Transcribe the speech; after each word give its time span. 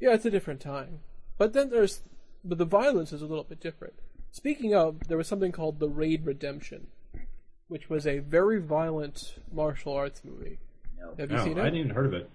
Yeah, 0.00 0.14
it's 0.14 0.24
a 0.24 0.30
different 0.30 0.60
time. 0.60 1.00
But 1.36 1.52
then 1.52 1.70
there's, 1.70 2.02
but 2.44 2.58
the 2.58 2.64
violence 2.64 3.12
is 3.12 3.22
a 3.22 3.26
little 3.26 3.44
bit 3.44 3.60
different. 3.60 3.94
Speaking 4.30 4.74
of, 4.74 5.08
there 5.08 5.16
was 5.16 5.26
something 5.26 5.52
called 5.52 5.78
The 5.78 5.88
Raid 5.88 6.26
Redemption, 6.26 6.88
which 7.68 7.88
was 7.88 8.06
a 8.06 8.18
very 8.18 8.60
violent 8.60 9.38
martial 9.52 9.92
arts 9.94 10.22
movie. 10.24 10.58
Have 11.18 11.30
you 11.30 11.36
No, 11.36 11.44
seen 11.44 11.58
I 11.58 11.62
it? 11.62 11.64
hadn't 11.64 11.78
even 11.78 11.94
heard 11.94 12.06
of 12.06 12.14
it. 12.14 12.30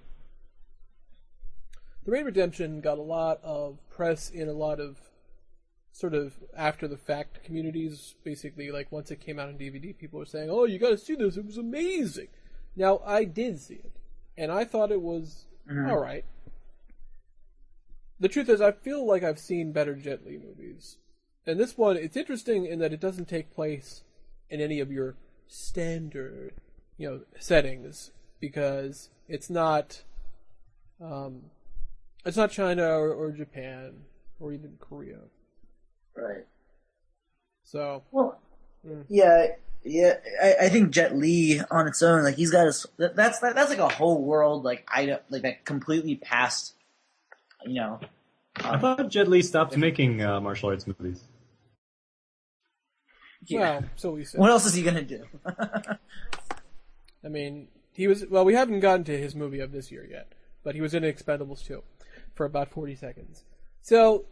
The 2.06 2.12
Raid 2.12 2.26
Redemption 2.26 2.82
got 2.82 2.98
a 2.98 3.02
lot 3.02 3.40
of 3.44 3.78
press 3.90 4.30
in 4.30 4.50
a 4.50 4.54
lot 4.54 4.80
of 4.80 4.98
sort 5.94 6.14
of 6.14 6.34
after 6.58 6.88
the 6.88 6.98
fact 6.98 7.44
communities. 7.44 8.16
Basically, 8.24 8.72
like 8.72 8.92
once 8.92 9.12
it 9.12 9.22
came 9.22 9.40
out 9.40 9.48
on 9.48 9.58
DVD, 9.58 9.98
people 9.98 10.20
were 10.20 10.26
saying, 10.26 10.50
"Oh, 10.50 10.66
you 10.66 10.80
got 10.80 10.90
to 10.90 10.98
see 10.98 11.16
this! 11.16 11.38
It 11.38 11.46
was 11.46 11.58
amazing." 11.58 12.28
Now, 12.76 13.00
I 13.06 13.24
did 13.24 13.60
see 13.60 13.76
it, 13.76 13.94
and 14.38 14.52
I 14.52 14.66
thought 14.66 14.92
it 14.92 15.02
was 15.02 15.46
mm-hmm. 15.70 15.90
all 15.90 16.00
right. 16.00 16.26
The 18.20 18.30
truth 18.30 18.50
is, 18.50 18.62
I 18.62 18.72
feel 18.72 19.06
like 19.06 19.24
I've 19.24 19.40
seen 19.40 19.72
better 19.72 19.96
Jet 19.96 20.26
Li 20.26 20.38
movies, 20.38 20.98
and 21.46 21.60
this 21.60 21.78
one 21.78 21.98
it's 21.98 22.16
interesting 22.18 22.66
in 22.66 22.80
that 22.80 22.94
it 22.94 23.00
doesn't 23.00 23.28
take 23.28 23.54
place 23.54 24.04
in 24.50 24.62
any 24.62 24.80
of 24.80 24.92
your 24.92 25.16
standard, 25.48 26.54
you 26.98 27.10
know, 27.10 27.22
settings 27.40 28.12
because 28.40 29.10
it's 29.28 29.50
not. 29.50 30.04
Um, 31.02 31.44
it's 32.26 32.38
not 32.38 32.52
China 32.52 32.88
or, 32.88 33.12
or 33.14 33.32
Japan 33.32 33.94
or 34.40 34.54
even 34.54 34.78
Korea. 34.80 35.20
Right. 36.16 36.46
So 37.66 38.04
Well, 38.12 38.40
Mm. 38.88 39.06
yeah, 39.10 39.48
yeah. 39.84 40.16
I, 40.42 40.56
I 40.66 40.70
think 40.70 40.92
Jet 40.92 41.16
Li 41.16 41.62
on 41.72 41.88
its 41.88 42.04
own, 42.04 42.24
like 42.24 42.36
he's 42.36 42.52
got 42.52 42.66
his. 42.66 42.86
that- 42.98 43.16
That's 43.16 43.40
that, 43.40 43.56
that's 43.56 43.70
like 43.70 43.80
a 43.80 43.88
whole 43.90 44.22
world, 44.24 44.64
like 44.64 44.86
I 44.90 45.20
like 45.30 45.42
that 45.44 45.64
completely 45.66 46.16
past. 46.16 46.76
You 47.66 47.74
know. 47.76 48.00
I 48.58 48.78
thought 48.78 49.10
Jet 49.10 49.28
Li 49.28 49.42
stopped 49.42 49.76
making 49.78 50.22
uh, 50.22 50.40
martial 50.40 50.70
arts 50.70 50.86
movies. 50.86 51.24
yeah. 53.46 53.60
well, 53.80 53.84
so 53.96 54.12
we 54.12 54.24
said. 54.26 54.40
What 54.40 54.50
else 54.52 54.66
is 54.66 54.74
he 54.74 54.84
gonna 54.84 55.02
do? 55.04 55.24
I 57.26 57.30
mean, 57.30 57.68
he 57.94 58.08
was 58.08 58.26
well. 58.28 58.46
We 58.46 58.54
haven't 58.54 58.82
gotten 58.82 59.04
to 59.06 59.18
his 59.18 59.36
movie 59.36 59.60
of 59.60 59.72
this 59.72 59.92
year 59.92 60.06
yet, 60.10 60.34
but 60.64 60.76
he 60.76 60.82
was 60.82 60.94
in 60.94 61.04
Expendables 61.04 61.66
2 61.66 61.82
for 62.36 62.46
about 62.46 62.70
forty 62.70 62.96
seconds. 62.96 63.44
So, 63.82 64.26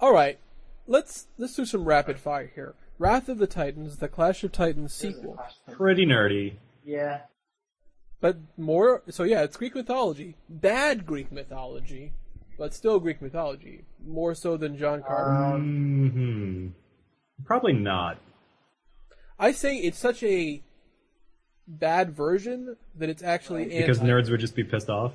all 0.00 0.12
right, 0.12 0.38
let's 0.86 1.26
let's 1.38 1.54
do 1.54 1.64
some 1.64 1.84
rapid 1.84 2.18
fire 2.18 2.50
here. 2.54 2.74
Wrath 2.98 3.28
of 3.28 3.38
the 3.38 3.46
Titans, 3.46 3.98
the 3.98 4.08
Clash 4.08 4.42
of 4.42 4.52
Titans 4.52 4.94
sequel, 4.94 5.38
Pretty 5.70 6.06
nerdy. 6.06 6.54
yeah. 6.84 7.20
But 8.20 8.36
more. 8.56 9.02
So 9.10 9.22
yeah, 9.24 9.42
it's 9.42 9.56
Greek 9.56 9.74
mythology, 9.74 10.36
bad 10.48 11.06
Greek 11.06 11.30
mythology, 11.32 12.12
but 12.58 12.74
still 12.74 12.98
Greek 13.00 13.20
mythology, 13.22 13.84
more 14.04 14.34
so 14.34 14.56
than 14.56 14.76
John 14.78 15.02
Carter. 15.02 15.58
hmm 15.58 16.68
Probably 17.44 17.74
not. 17.74 18.18
I 19.38 19.52
say 19.52 19.76
it's 19.76 19.98
such 19.98 20.22
a 20.22 20.62
bad 21.68 22.10
version 22.16 22.76
that 22.94 23.08
it's 23.10 23.22
actually 23.22 23.66
Because 23.66 23.98
anti- 23.98 24.10
nerds 24.10 24.30
would 24.30 24.40
just 24.40 24.56
be 24.56 24.64
pissed 24.64 24.88
off. 24.88 25.12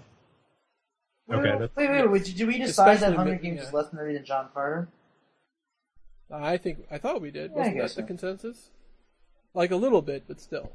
Okay, 1.31 1.57
that's 1.57 1.75
Wait, 1.75 1.89
wait, 1.89 2.11
wait. 2.11 2.25
Did, 2.25 2.35
did 2.35 2.47
we 2.47 2.57
decide 2.59 2.91
Especially 2.95 3.11
that 3.11 3.17
Hunger 3.17 3.31
mid- 3.33 3.41
Games 3.41 3.57
yeah. 3.61 3.67
is 3.67 3.73
less 3.73 3.88
nerdy 3.88 4.13
than 4.16 4.25
John 4.25 4.49
Carter? 4.53 4.88
I 6.31 6.57
think 6.57 6.85
I 6.91 6.97
thought 6.97 7.22
we 7.22 7.31
did. 7.31 7.52
Yeah, 7.52 7.57
Wasn't 7.57 7.75
that 7.77 7.81
guess 7.81 7.95
the 7.95 8.03
consensus? 8.03 8.69
Like 9.53 9.72
a 9.72 9.75
little 9.75 10.02
bit, 10.02 10.23
but 10.27 10.39
still. 10.39 10.72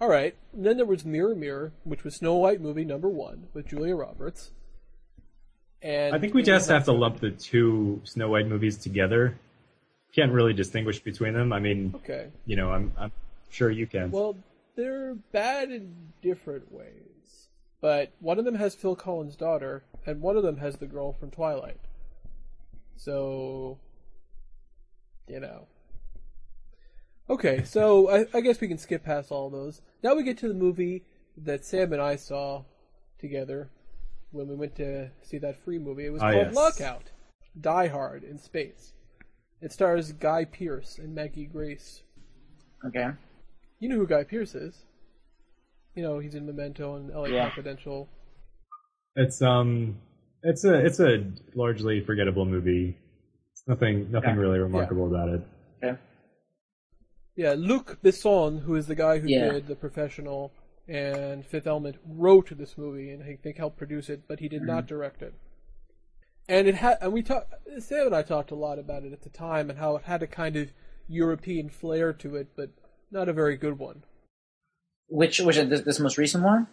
All 0.00 0.08
right. 0.08 0.36
And 0.52 0.64
then 0.64 0.76
there 0.76 0.86
was 0.86 1.04
Mirror 1.04 1.36
Mirror, 1.36 1.72
which 1.84 2.04
was 2.04 2.16
Snow 2.16 2.34
White 2.34 2.60
movie 2.60 2.84
number 2.84 3.08
one 3.08 3.48
with 3.54 3.66
Julia 3.66 3.94
Roberts. 3.94 4.50
And 5.82 6.14
I 6.14 6.18
think 6.18 6.34
we 6.34 6.42
just 6.42 6.68
have 6.68 6.84
to 6.86 6.92
lump 6.92 7.20
the 7.20 7.30
two 7.30 8.00
Snow 8.04 8.30
White 8.30 8.48
movies 8.48 8.76
together. 8.76 9.38
Can't 10.14 10.32
really 10.32 10.52
distinguish 10.52 11.00
between 11.00 11.34
them. 11.34 11.52
I 11.52 11.60
mean, 11.60 11.92
okay. 11.96 12.28
you 12.46 12.56
know, 12.56 12.72
I'm 12.72 12.92
I'm 12.98 13.12
sure 13.50 13.70
you 13.70 13.86
can. 13.86 14.10
Well, 14.10 14.36
they're 14.74 15.14
bad 15.32 15.70
in 15.70 15.94
different 16.22 16.72
ways, 16.72 17.48
but 17.80 18.12
one 18.20 18.38
of 18.38 18.44
them 18.44 18.54
has 18.54 18.74
Phil 18.74 18.96
Collins' 18.96 19.36
daughter, 19.36 19.84
and 20.06 20.20
one 20.20 20.36
of 20.36 20.42
them 20.42 20.56
has 20.58 20.76
the 20.76 20.86
girl 20.86 21.12
from 21.12 21.30
Twilight. 21.30 21.80
So, 22.96 23.78
you 25.28 25.40
know. 25.40 25.66
Okay, 27.28 27.64
so 27.64 28.08
I, 28.08 28.26
I 28.34 28.40
guess 28.40 28.60
we 28.60 28.68
can 28.68 28.78
skip 28.78 29.04
past 29.04 29.32
all 29.32 29.50
those. 29.50 29.82
Now 30.02 30.14
we 30.14 30.22
get 30.22 30.38
to 30.38 30.48
the 30.48 30.54
movie 30.54 31.04
that 31.36 31.64
Sam 31.64 31.92
and 31.92 32.00
I 32.00 32.16
saw 32.16 32.62
together 33.18 33.70
when 34.30 34.46
we 34.48 34.54
went 34.54 34.76
to 34.76 35.10
see 35.22 35.38
that 35.38 35.62
free 35.64 35.78
movie. 35.78 36.06
It 36.06 36.12
was 36.12 36.22
Ah, 36.22 36.30
called 36.32 36.46
yes. 36.46 36.54
Lockout 36.54 37.10
Die 37.60 37.86
Hard 37.88 38.22
in 38.22 38.38
Space. 38.38 38.92
It 39.60 39.72
stars 39.72 40.12
Guy 40.12 40.44
Pearce 40.44 40.98
and 40.98 41.14
Maggie 41.14 41.46
Grace. 41.46 42.02
Okay. 42.86 43.08
You 43.80 43.88
know 43.88 43.96
who 43.96 44.06
Guy 44.06 44.22
Pearce 44.24 44.54
is. 44.54 44.84
You 45.94 46.02
know, 46.02 46.18
he's 46.18 46.34
in 46.34 46.46
Memento 46.46 46.94
and 46.96 47.10
LA 47.10 47.26
Yeah. 47.26 47.46
Confidential. 47.48 48.08
It's 49.16 49.40
um, 49.42 49.96
it's 50.42 50.64
a 50.64 50.74
it's 50.74 51.00
a 51.00 51.24
largely 51.54 52.02
forgettable 52.04 52.44
movie. 52.44 52.96
It's 53.52 53.64
nothing 53.66 54.10
nothing 54.12 54.30
Yeah. 54.36 54.40
really 54.40 54.58
remarkable 54.58 55.08
about 55.08 55.30
it. 55.30 55.40
Okay. 55.82 55.98
Yeah, 57.36 57.54
Luc 57.56 57.98
Besson, 58.02 58.62
who 58.62 58.74
is 58.74 58.86
the 58.86 58.94
guy 58.94 59.18
who 59.18 59.28
Yeah. 59.28 59.52
did 59.52 59.66
The 59.66 59.76
Professional 59.76 60.52
and 60.88 61.44
Fifth 61.44 61.66
Element, 61.66 61.96
wrote 62.06 62.56
this 62.56 62.78
movie 62.78 63.10
and 63.10 63.22
I 63.22 63.36
think 63.36 63.56
helped 63.58 63.76
produce 63.76 64.08
it, 64.08 64.22
but 64.26 64.40
he 64.40 64.48
did 64.48 64.62
Mm-hmm. 64.62 64.66
not 64.68 64.86
direct 64.86 65.22
it. 65.22 65.34
And 66.48 66.66
it 66.68 66.76
had, 66.76 66.98
and 67.00 67.12
we 67.12 67.22
talked, 67.22 67.52
Sam 67.78 68.06
and 68.06 68.14
I 68.16 68.22
talked 68.22 68.50
a 68.52 68.54
lot 68.54 68.78
about 68.78 69.02
it 69.04 69.12
at 69.12 69.22
the 69.22 69.28
time 69.30 69.68
and 69.68 69.78
how 69.78 69.96
it 69.96 70.04
had 70.04 70.22
a 70.22 70.26
kind 70.28 70.56
of 70.56 70.72
European 71.08 71.68
flair 71.68 72.12
to 72.14 72.36
it, 72.36 72.48
but 72.56 72.70
not 73.10 73.28
a 73.28 73.32
very 73.32 73.56
good 73.56 73.78
one. 73.78 74.04
Which 75.08 75.40
which 75.40 75.56
this, 75.56 75.82
this 75.82 76.00
most 76.00 76.18
recent 76.18 76.42
one? 76.44 76.66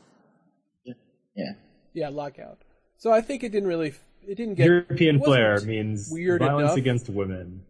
Yeah. 1.36 1.54
Yeah, 1.94 2.10
Lockout. 2.10 2.60
So 2.98 3.12
I 3.12 3.22
think 3.22 3.44
it 3.44 3.52
didn't 3.52 3.68
really, 3.68 3.94
it 4.28 4.36
didn't 4.36 4.56
get 4.56 4.66
European 4.66 5.18
it 5.18 5.24
flair 5.24 5.60
means 5.62 6.10
weird 6.12 6.40
violence 6.42 6.66
enough. 6.70 6.78
against 6.78 7.10
women. 7.10 7.64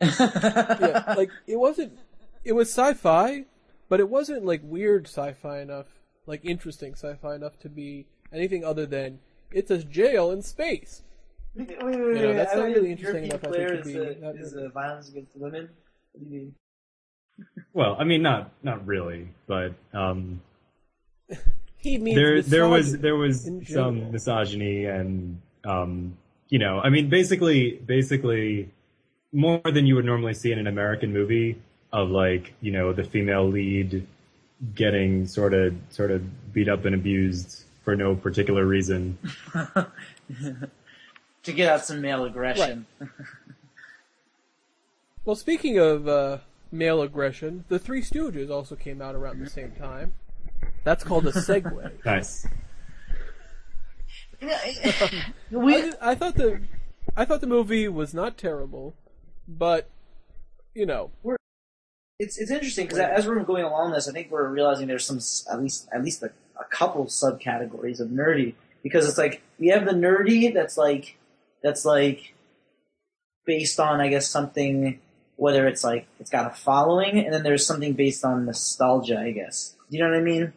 Yeah, 0.00 1.14
like 1.16 1.30
it 1.46 1.56
wasn't. 1.56 1.98
It 2.44 2.52
was 2.52 2.68
sci-fi, 2.68 3.44
but 3.88 4.00
it 4.00 4.08
wasn't 4.08 4.44
like 4.44 4.60
weird 4.62 5.06
sci-fi 5.06 5.60
enough, 5.60 5.86
like 6.26 6.44
interesting 6.44 6.92
sci-fi 6.92 7.34
enough 7.34 7.58
to 7.60 7.68
be 7.68 8.06
anything 8.32 8.64
other 8.64 8.86
than 8.86 9.18
it's 9.50 9.70
a 9.70 9.78
jail 9.78 10.30
in 10.30 10.42
space. 10.42 11.02
Wait, 11.54 11.68
wait, 11.68 11.80
wait, 11.82 11.96
You 11.96 12.14
know, 12.14 12.34
that's 12.34 12.54
not 12.54 12.66
really 12.66 12.92
interesting 12.92 13.24
European 13.24 13.44
enough, 13.44 13.44
I 13.44 13.56
think, 13.56 13.68
to 13.68 13.78
is, 13.78 13.86
be 13.86 13.96
a, 13.96 14.14
that 14.20 14.36
is 14.36 14.52
a 14.54 14.68
violence 14.68 15.08
against 15.08 15.30
women. 15.34 15.70
What 16.12 16.20
do 16.20 16.26
you 16.26 16.40
mean? 16.40 16.54
Well, 17.72 17.96
I 17.98 18.04
mean, 18.04 18.22
not 18.22 18.50
not 18.62 18.86
really, 18.86 19.28
but 19.46 19.74
um, 19.92 20.40
He 21.86 21.98
means 21.98 22.16
there 22.16 22.42
there 22.42 22.68
was 22.68 22.98
there 22.98 23.16
was 23.16 23.46
in 23.46 23.62
general. 23.62 23.86
some 23.86 24.12
misogyny 24.12 24.86
and 24.86 25.40
um, 25.64 26.16
you 26.48 26.58
know, 26.58 26.80
I 26.80 26.90
mean, 26.90 27.08
basically 27.08 27.80
basically 27.86 28.72
more 29.32 29.60
than 29.64 29.86
you 29.86 29.94
would 29.96 30.04
normally 30.04 30.34
see 30.34 30.52
in 30.52 30.58
an 30.58 30.66
American 30.66 31.12
movie 31.12 31.60
of 31.92 32.10
like 32.10 32.54
you 32.60 32.72
know 32.72 32.92
the 32.92 33.04
female 33.04 33.48
lead 33.48 34.06
getting 34.74 35.26
sort 35.26 35.52
of 35.54 35.74
sort 35.90 36.10
of 36.10 36.52
beat 36.52 36.68
up 36.68 36.84
and 36.84 36.94
abused 36.94 37.64
for 37.84 37.94
no 37.96 38.14
particular 38.14 38.64
reason. 38.66 39.18
To 41.44 41.52
get 41.52 41.70
out 41.70 41.84
some 41.84 42.00
male 42.00 42.24
aggression. 42.24 42.86
Well, 45.24 45.36
speaking 45.36 45.78
of 45.78 46.08
uh, 46.08 46.38
male 46.72 47.02
aggression, 47.02 47.64
the 47.68 47.78
Three 47.78 48.02
Stooges 48.02 48.50
also 48.50 48.74
came 48.74 49.00
out 49.00 49.14
around 49.14 49.38
the 49.38 49.48
same 49.48 49.70
time. 49.70 50.14
That's 50.82 51.04
called 51.04 51.24
a 51.28 51.30
segue. 51.30 51.92
Nice. 52.04 52.48
We, 55.52 55.72
did- 55.74 55.94
I 56.00 56.16
thought 56.16 56.34
the 56.34 56.62
I 57.16 57.24
thought 57.24 57.40
the 57.40 57.46
movie 57.46 57.86
was 57.86 58.12
not 58.12 58.36
terrible, 58.36 58.94
but 59.48 59.88
you 60.74 60.86
know, 60.86 61.10
it's 62.18 62.38
it's 62.38 62.50
interesting 62.50 62.86
because 62.86 62.98
as 62.98 63.26
we're 63.26 63.42
going 63.42 63.64
along 63.64 63.92
this, 63.92 64.08
I 64.08 64.12
think 64.12 64.30
we're 64.30 64.48
realizing 64.48 64.86
there's 64.86 65.04
some 65.04 65.20
at 65.52 65.60
least 65.60 65.88
at 65.92 66.02
least 66.02 66.22
a, 66.22 66.30
a 66.58 66.64
couple 66.64 67.06
subcategories 67.06 68.00
of 68.00 68.08
nerdy 68.08 68.54
because 68.82 69.08
it's 69.08 69.18
like 69.18 69.42
we 69.58 69.68
have 69.68 69.84
the 69.84 69.92
nerdy 69.92 70.52
that's 70.52 70.76
like 70.76 71.16
that's 71.62 71.84
like 71.84 72.34
based 73.44 73.78
on 73.80 74.00
I 74.00 74.08
guess 74.08 74.28
something 74.28 75.00
whether 75.36 75.66
it's 75.66 75.84
like 75.84 76.06
it's 76.18 76.30
got 76.30 76.50
a 76.50 76.54
following 76.54 77.18
and 77.18 77.32
then 77.32 77.42
there's 77.42 77.66
something 77.66 77.92
based 77.92 78.24
on 78.24 78.46
nostalgia 78.46 79.18
I 79.18 79.32
guess. 79.32 79.76
You 79.90 80.00
know 80.00 80.08
what 80.08 80.18
I 80.18 80.22
mean? 80.22 80.52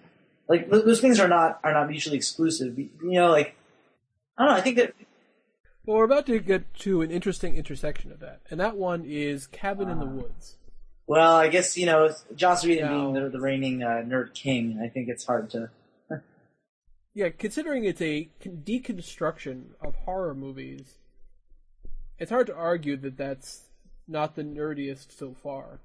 Like 0.48 0.70
those 0.70 1.02
things 1.02 1.20
are 1.20 1.28
not 1.28 1.60
are 1.64 1.74
not 1.74 1.90
mutually 1.90 2.18
exclusive. 2.18 2.78
You 2.78 2.90
know 3.02 3.30
like 3.30 3.56
I 4.38 4.46
don't 4.46 4.54
know 4.54 4.58
I 4.58 4.62
think 4.62 4.78
that 4.78 4.94
Well, 5.90 5.98
we're 5.98 6.04
about 6.04 6.28
to 6.28 6.38
get 6.38 6.72
to 6.82 7.02
an 7.02 7.10
interesting 7.10 7.56
intersection 7.56 8.12
of 8.12 8.20
that, 8.20 8.42
and 8.52 8.60
that 8.60 8.78
one 8.78 9.06
is 9.08 9.48
Cabin 9.48 9.90
in 9.90 9.98
the 9.98 10.06
Woods. 10.06 10.56
well 11.08 11.36
I 11.36 11.48
guess 11.48 11.76
you 11.80 11.88
know 11.88 12.14
Joss 12.36 12.64
Whedon 12.64 12.86
No. 12.86 13.12
being 13.12 13.14
the, 13.24 13.30
the 13.32 13.40
reigning 13.40 13.82
uh, 13.82 14.04
nerd 14.06 14.36
king 14.36 14.80
I 14.86 14.88
think 14.88 15.10
it's 15.10 15.26
hard 15.26 15.50
to 15.50 15.72
yeah, 17.16 17.30
considering 17.30 17.86
it's 17.86 18.04
a 18.04 18.30
deconstruction 18.40 19.70
of 19.82 19.96
horror 19.96 20.36
movies, 20.36 21.00
it's 22.20 22.30
hard 22.30 22.46
to 22.46 22.56
argue 22.56 22.96
that 22.98 23.18
that's 23.18 23.62
not 24.08 24.36
the 24.36 24.44
nerdiest 24.44 25.18
so 25.18 25.34
far. 25.34 25.80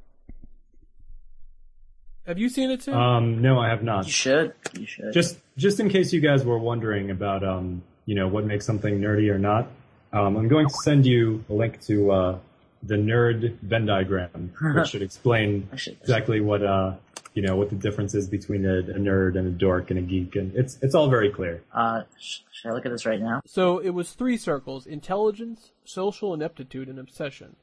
Have 2.26 2.38
you 2.38 2.50
seen 2.50 2.70
it 2.70 2.82
too? 2.82 2.92
Um, 2.92 3.40
no, 3.40 3.58
I 3.58 3.70
have 3.70 3.82
not. 3.82 4.04
You 4.04 4.12
should. 4.12 4.52
You 4.78 4.84
should. 4.84 5.14
Just 5.14 5.38
just 5.56 5.80
in 5.80 5.88
case 5.88 6.12
you 6.12 6.20
guys 6.20 6.44
were 6.44 6.58
wondering 6.58 7.10
about 7.10 7.42
um, 7.42 7.82
you 8.04 8.14
know, 8.14 8.28
what 8.28 8.44
makes 8.44 8.66
something 8.66 9.00
nerdy 9.00 9.30
or 9.30 9.38
not, 9.38 9.66
um, 10.14 10.36
I'm 10.36 10.48
going 10.48 10.68
to 10.68 10.74
send 10.82 11.04
you 11.04 11.44
a 11.50 11.52
link 11.52 11.80
to 11.86 12.10
uh, 12.10 12.38
the 12.82 12.94
nerd 12.94 13.58
Venn 13.60 13.86
diagram, 13.86 14.52
which 14.60 14.88
should 14.88 15.02
explain 15.02 15.68
exactly 15.72 16.40
what 16.40 16.62
uh, 16.62 16.94
you 17.34 17.42
know, 17.42 17.56
what 17.56 17.68
the 17.68 17.76
difference 17.76 18.14
is 18.14 18.28
between 18.28 18.64
a, 18.64 18.78
a 18.78 18.98
nerd 18.98 19.36
and 19.36 19.48
a 19.48 19.50
dork 19.50 19.90
and 19.90 19.98
a 19.98 20.02
geek, 20.02 20.36
and 20.36 20.54
it's 20.54 20.78
it's 20.82 20.94
all 20.94 21.10
very 21.10 21.30
clear. 21.30 21.62
Uh, 21.72 22.02
sh- 22.18 22.38
should 22.52 22.70
I 22.70 22.74
look 22.74 22.86
at 22.86 22.92
this 22.92 23.04
right 23.04 23.20
now? 23.20 23.40
So 23.44 23.78
it 23.78 23.90
was 23.90 24.12
three 24.12 24.36
circles 24.36 24.86
intelligence, 24.86 25.72
social 25.84 26.32
ineptitude, 26.32 26.88
and 26.88 26.98
obsession. 26.98 27.56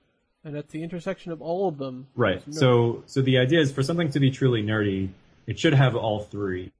And 0.44 0.58
at 0.58 0.70
the 0.70 0.82
intersection 0.82 1.32
of 1.32 1.40
all 1.40 1.68
of 1.68 1.78
them. 1.78 2.08
Right. 2.16 2.42
So 2.50 3.04
so 3.06 3.22
the 3.22 3.38
idea 3.38 3.62
is 3.62 3.72
for 3.72 3.84
something 3.84 4.10
to 4.12 4.20
be 4.20 4.32
truly 4.32 4.64
nerdy, 4.64 5.10
it 5.48 5.60
should 5.60 5.74
have 5.74 5.96
all 5.96 6.22
three. 6.22 6.72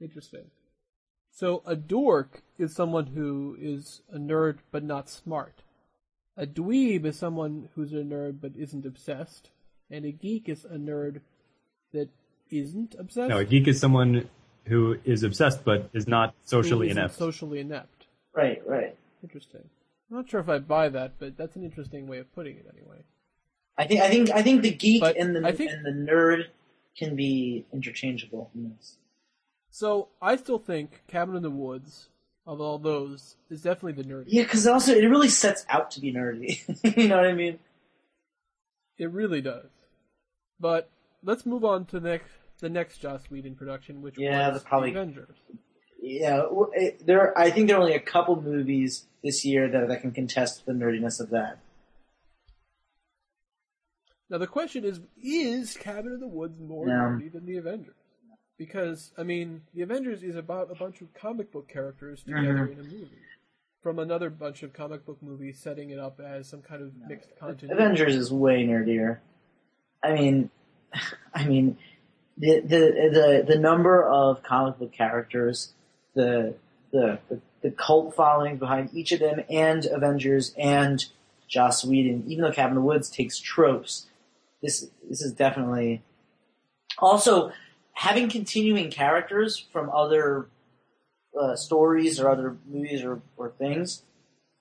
Interesting. 0.00 0.44
So 1.36 1.62
a 1.66 1.76
dork 1.76 2.40
is 2.58 2.74
someone 2.74 3.08
who 3.08 3.58
is 3.60 4.00
a 4.10 4.16
nerd 4.16 4.60
but 4.70 4.82
not 4.82 5.10
smart. 5.10 5.62
A 6.34 6.46
dweeb 6.46 7.04
is 7.04 7.18
someone 7.18 7.68
who's 7.74 7.92
a 7.92 7.96
nerd 7.96 8.40
but 8.40 8.52
isn't 8.56 8.86
obsessed. 8.86 9.50
And 9.90 10.06
a 10.06 10.12
geek 10.12 10.48
is 10.48 10.64
a 10.64 10.78
nerd 10.78 11.20
that 11.92 12.08
isn't 12.50 12.94
obsessed. 12.98 13.28
No, 13.28 13.36
a 13.36 13.44
geek 13.44 13.68
is 13.68 13.78
someone 13.78 14.30
who 14.64 14.96
is 15.04 15.22
obsessed 15.24 15.62
but 15.62 15.90
is 15.92 16.08
not 16.08 16.34
socially 16.46 16.86
isn't 16.88 16.98
inept. 16.98 17.14
Socially 17.18 17.60
inept. 17.60 18.06
Right, 18.32 18.66
right. 18.66 18.96
Interesting. 19.22 19.68
I'm 20.10 20.16
not 20.16 20.30
sure 20.30 20.40
if 20.40 20.48
I 20.48 20.58
buy 20.58 20.88
that, 20.88 21.18
but 21.18 21.36
that's 21.36 21.56
an 21.56 21.64
interesting 21.64 22.06
way 22.06 22.16
of 22.16 22.34
putting 22.34 22.56
it 22.56 22.66
anyway. 22.72 23.04
I 23.76 23.86
think 23.86 24.00
I 24.00 24.08
think 24.08 24.30
I 24.30 24.40
think 24.42 24.62
the 24.62 24.70
geek 24.70 25.02
But 25.02 25.18
and 25.18 25.36
the 25.36 25.46
I 25.46 25.52
think- 25.52 25.70
and 25.70 25.84
the 25.84 26.10
nerd 26.10 26.44
can 26.96 27.14
be 27.14 27.66
interchangeable 27.74 28.50
in 28.54 28.74
this. 28.74 28.96
So 29.76 30.08
I 30.22 30.36
still 30.36 30.58
think 30.58 31.02
Cabin 31.06 31.36
in 31.36 31.42
the 31.42 31.50
Woods, 31.50 32.08
of 32.46 32.62
all 32.62 32.78
those, 32.78 33.36
is 33.50 33.60
definitely 33.60 34.02
the 34.02 34.08
nerdy. 34.08 34.24
Yeah, 34.28 34.44
because 34.44 34.66
also 34.66 34.94
it 34.94 35.04
really 35.04 35.28
sets 35.28 35.66
out 35.68 35.90
to 35.90 36.00
be 36.00 36.14
nerdy. 36.14 36.60
you 36.96 37.08
know 37.08 37.16
what 37.18 37.26
I 37.26 37.34
mean? 37.34 37.58
It 38.96 39.10
really 39.10 39.42
does. 39.42 39.66
But 40.58 40.88
let's 41.22 41.44
move 41.44 41.62
on 41.62 41.84
to 41.86 42.00
the 42.00 42.08
next 42.08 42.30
the 42.60 42.70
next 42.70 43.02
Joss 43.02 43.24
Whedon 43.30 43.54
production, 43.54 44.00
which 44.00 44.16
Yeah, 44.18 44.48
was 44.50 44.62
the 44.62 44.66
probably- 44.66 44.92
Avengers. 44.92 45.36
Yeah, 46.00 46.44
it- 46.72 47.04
there. 47.06 47.36
I 47.38 47.50
think 47.50 47.68
there 47.68 47.76
are 47.76 47.80
only 47.82 47.94
a 47.96 48.00
couple 48.00 48.40
movies 48.40 49.06
this 49.22 49.44
year 49.44 49.68
that 49.70 49.88
that 49.88 50.00
can 50.00 50.12
contest 50.12 50.64
the 50.64 50.72
nerdiness 50.72 51.20
of 51.20 51.28
that. 51.30 51.58
Now 54.30 54.38
the 54.38 54.46
question 54.46 54.86
is: 54.86 55.00
Is 55.22 55.76
Cabin 55.76 56.12
in 56.14 56.20
the 56.20 56.28
Woods 56.28 56.58
more 56.58 56.86
No. 56.86 56.92
nerdy 56.94 57.30
than 57.30 57.44
the 57.44 57.58
Avengers? 57.58 57.92
Because 58.58 59.12
I 59.18 59.22
mean, 59.22 59.62
the 59.74 59.82
Avengers 59.82 60.22
is 60.22 60.36
about 60.36 60.70
a 60.70 60.74
bunch 60.74 61.00
of 61.00 61.12
comic 61.14 61.52
book 61.52 61.68
characters 61.68 62.22
together 62.22 62.66
Mhm. 62.68 62.72
in 62.72 62.80
a 62.80 62.82
movie, 62.84 63.10
from 63.82 63.98
another 63.98 64.30
bunch 64.30 64.62
of 64.62 64.72
comic 64.72 65.04
book 65.04 65.22
movies 65.22 65.58
setting 65.58 65.90
it 65.90 65.98
up 65.98 66.20
as 66.20 66.48
some 66.48 66.62
kind 66.62 66.82
of 66.82 66.92
mixed 67.08 67.36
continuity. 67.38 67.82
Avengers 67.82 68.16
is 68.16 68.32
way 68.32 68.64
nerdier. 68.66 69.18
I 70.02 70.12
mean, 70.14 70.50
I 71.34 71.44
mean, 71.46 71.76
the 72.38 72.60
the 72.60 73.10
the 73.12 73.44
the 73.54 73.58
number 73.58 74.02
of 74.04 74.42
comic 74.42 74.78
book 74.78 74.92
characters, 74.92 75.74
the 76.14 76.54
the 76.92 77.18
the, 77.28 77.40
the 77.60 77.70
cult 77.72 78.14
following 78.14 78.56
behind 78.56 78.90
each 78.94 79.12
of 79.12 79.20
them, 79.20 79.40
and 79.50 79.84
Avengers 79.86 80.54
and 80.56 81.04
Joss 81.46 81.84
Whedon. 81.84 82.24
Even 82.26 82.44
though 82.44 82.52
Cabin 82.52 82.70
in 82.72 82.74
the 82.76 82.80
Woods 82.86 83.10
takes 83.10 83.38
tropes, 83.38 84.06
this 84.62 84.88
this 85.08 85.20
is 85.20 85.32
definitely 85.32 86.02
also 86.98 87.52
having 87.96 88.28
continuing 88.28 88.90
characters 88.90 89.66
from 89.72 89.88
other 89.90 90.46
uh, 91.38 91.56
stories 91.56 92.20
or 92.20 92.28
other 92.30 92.56
movies 92.68 93.02
or, 93.02 93.20
or 93.38 93.50
things 93.58 94.02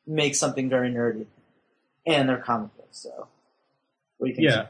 makes 0.08 0.40
something 0.40 0.70
very 0.70 0.90
nerdy, 0.90 1.26
and 2.08 2.30
they're 2.30 2.38
comic 2.38 2.76
books. 2.78 3.00
So? 3.00 3.28
Yeah, 4.38 4.68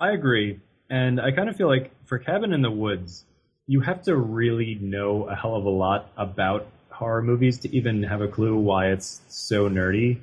I 0.00 0.10
agree. 0.10 0.58
And 0.90 1.20
I 1.20 1.30
kind 1.30 1.48
of 1.48 1.56
feel 1.56 1.68
like 1.68 1.92
for 2.06 2.18
Cabin 2.18 2.52
in 2.52 2.60
the 2.60 2.70
Woods, 2.70 3.24
you 3.68 3.80
have 3.82 4.02
to 4.02 4.16
really 4.16 4.74
know 4.80 5.28
a 5.28 5.36
hell 5.36 5.54
of 5.54 5.64
a 5.64 5.70
lot 5.70 6.10
about 6.16 6.66
horror 6.90 7.22
movies 7.22 7.60
to 7.60 7.76
even 7.76 8.02
have 8.02 8.20
a 8.20 8.28
clue 8.28 8.56
why 8.56 8.88
it's 8.88 9.20
so 9.28 9.68
nerdy, 9.68 10.18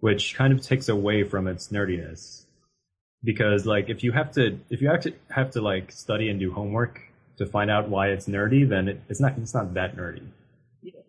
which 0.00 0.34
kind 0.34 0.52
of 0.52 0.60
takes 0.60 0.88
away 0.88 1.22
from 1.22 1.46
its 1.46 1.68
nerdiness. 1.68 2.46
Because 3.22 3.64
like 3.64 3.90
if 3.90 4.02
you 4.02 4.10
have 4.10 4.32
to 4.32 4.58
if 4.70 4.80
you 4.80 4.88
to 5.02 5.12
have 5.30 5.52
to 5.52 5.60
like 5.60 5.92
study 5.92 6.28
and 6.30 6.40
do 6.40 6.52
homework 6.52 7.02
to 7.38 7.46
find 7.46 7.70
out 7.70 7.88
why 7.88 8.08
it's 8.08 8.26
nerdy, 8.26 8.68
then 8.68 8.88
it, 8.88 9.00
it's 9.08 9.20
not 9.20 9.38
it's 9.38 9.54
not 9.54 9.74
that 9.74 9.96
nerdy. 9.96 10.26
Yeah. 10.82 11.00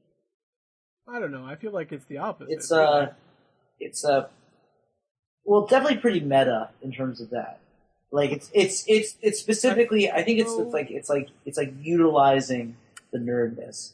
I 1.07 1.19
don't 1.19 1.31
know. 1.31 1.45
I 1.45 1.55
feel 1.55 1.71
like 1.71 1.91
it's 1.91 2.05
the 2.05 2.17
opposite. 2.17 2.53
It's 2.53 2.71
uh, 2.71 3.13
it's 3.79 4.05
uh, 4.05 4.27
well, 5.43 5.65
definitely 5.65 5.97
pretty 5.97 6.19
meta 6.19 6.69
in 6.81 6.91
terms 6.91 7.21
of 7.21 7.31
that. 7.31 7.59
Like 8.11 8.31
it's 8.31 8.49
it's 8.53 8.83
it's 8.87 9.17
it's 9.21 9.39
specifically. 9.39 10.11
I 10.11 10.23
think 10.23 10.39
it's, 10.39 10.53
it's 10.53 10.73
like 10.73 10.89
it's 10.89 11.09
like 11.09 11.29
it's 11.45 11.57
like 11.57 11.73
utilizing 11.81 12.75
the 13.11 13.19
nerdness. 13.19 13.93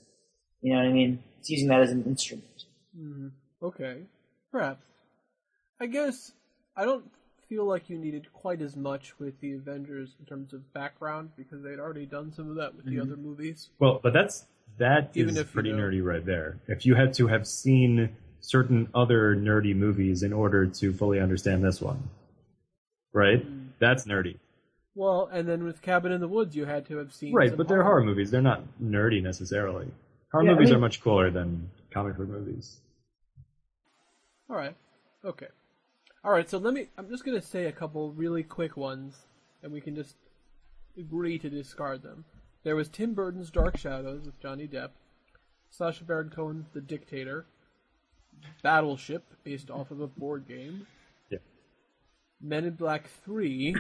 You 0.62 0.74
know 0.74 0.80
what 0.80 0.90
I 0.90 0.94
mean? 0.94 1.24
It's 1.40 1.50
using 1.50 1.68
that 1.68 1.82
as 1.82 1.92
an 1.92 2.04
instrument. 2.06 2.66
Mm, 2.98 3.32
okay, 3.62 4.04
perhaps. 4.52 4.82
I 5.80 5.88
guess 5.88 6.32
I 6.78 6.86
don't 6.86 7.06
feel 7.50 7.66
like 7.66 7.90
you 7.90 7.98
needed 7.98 8.32
quite 8.34 8.62
as 8.62 8.76
much 8.76 9.18
with 9.20 9.40
the 9.42 9.54
Avengers 9.54 10.16
in 10.20 10.26
terms 10.26 10.54
of 10.54 10.74
background 10.74 11.30
because 11.38 11.62
they'd 11.64 11.80
already 11.80 12.06
done 12.06 12.32
some 12.34 12.50
of 12.50 12.56
that 12.56 12.76
with 12.76 12.86
the 12.86 12.96
Mhm. 12.96 13.02
other 13.02 13.18
movies. 13.18 13.70
Well, 13.80 14.00
but 14.02 14.14
that's 14.14 14.48
that 14.78 15.12
is 15.16 15.18
Even 15.24 15.36
you 15.36 15.44
pretty 15.46 15.72
know- 15.72 15.78
nerdy 15.80 16.04
right 16.04 16.26
there. 16.26 16.60
If 16.68 16.86
you 16.86 16.96
had 16.96 17.14
to 17.16 17.28
have 17.28 17.48
seen 17.48 18.16
certain 18.42 18.90
other 18.94 19.36
nerdy 19.36 19.76
movies 19.76 20.22
in 20.24 20.34
order 20.34 20.66
to 20.68 20.92
fully 20.94 21.20
understand 21.20 21.64
this 21.64 21.82
one, 21.82 22.10
right? 23.14 23.46
Mm. 23.46 23.70
That's 23.80 24.06
nerdy, 24.06 24.38
Well, 24.96 25.28
and 25.32 25.48
then 25.48 25.64
with 25.66 25.82
Cabin 25.82 26.12
in 26.12 26.22
the 26.22 26.28
Woods, 26.28 26.56
you 26.56 26.66
had 26.66 26.86
to 26.88 26.98
have 26.98 27.14
seen 27.14 27.34
right? 27.34 27.56
But 27.56 27.68
they're 27.68 27.84
horror 27.84 28.04
movies; 28.04 28.32
they're 28.32 28.42
not 28.42 28.64
nerdy 28.82 29.22
necessarily. 29.22 29.92
Horror 30.32 30.46
Yeah, 30.46 30.52
I 30.52 30.54
movies 30.54 30.70
mean- 30.70 30.78
are 30.78 30.82
much 30.82 31.02
cooler 31.02 31.30
than 31.30 31.70
comic 31.92 32.18
book 32.18 32.28
movies. 32.30 32.80
All 34.50 34.56
right. 34.56 34.76
Okay. 35.24 35.48
All 36.26 36.32
right. 36.32 36.50
So 36.50 36.58
let 36.58 36.74
me. 36.74 36.88
I'm 36.98 37.08
just 37.08 37.24
gonna 37.24 37.40
say 37.40 37.66
a 37.66 37.72
couple 37.72 38.12
really 38.12 38.42
quick 38.42 38.76
ones, 38.76 39.28
and 39.62 39.72
we 39.72 39.80
can 39.80 39.96
just 39.96 40.16
agree 40.98 41.38
to 41.38 41.52
discard 41.52 42.02
them. 42.02 42.26
There 42.64 42.76
was 42.76 42.90
Tim 42.90 43.14
Burton's 43.14 43.52
Dark 43.52 43.78
Shadows 43.78 44.26
with 44.26 44.40
Johnny 44.40 44.68
Depp, 44.68 44.90
Sacha 45.70 46.04
Baron 46.04 46.32
Cohen's 46.32 46.66
The 46.74 46.82
Dictator, 46.82 47.46
Battleship, 48.64 49.24
based 49.44 49.70
off 49.70 49.92
of 49.92 50.02
a 50.02 50.08
board 50.08 50.48
game, 50.48 50.88
Yeah. 51.30 51.38
Men 52.42 52.66
in 52.66 52.74
Black 52.74 53.08
Three, 53.24 53.76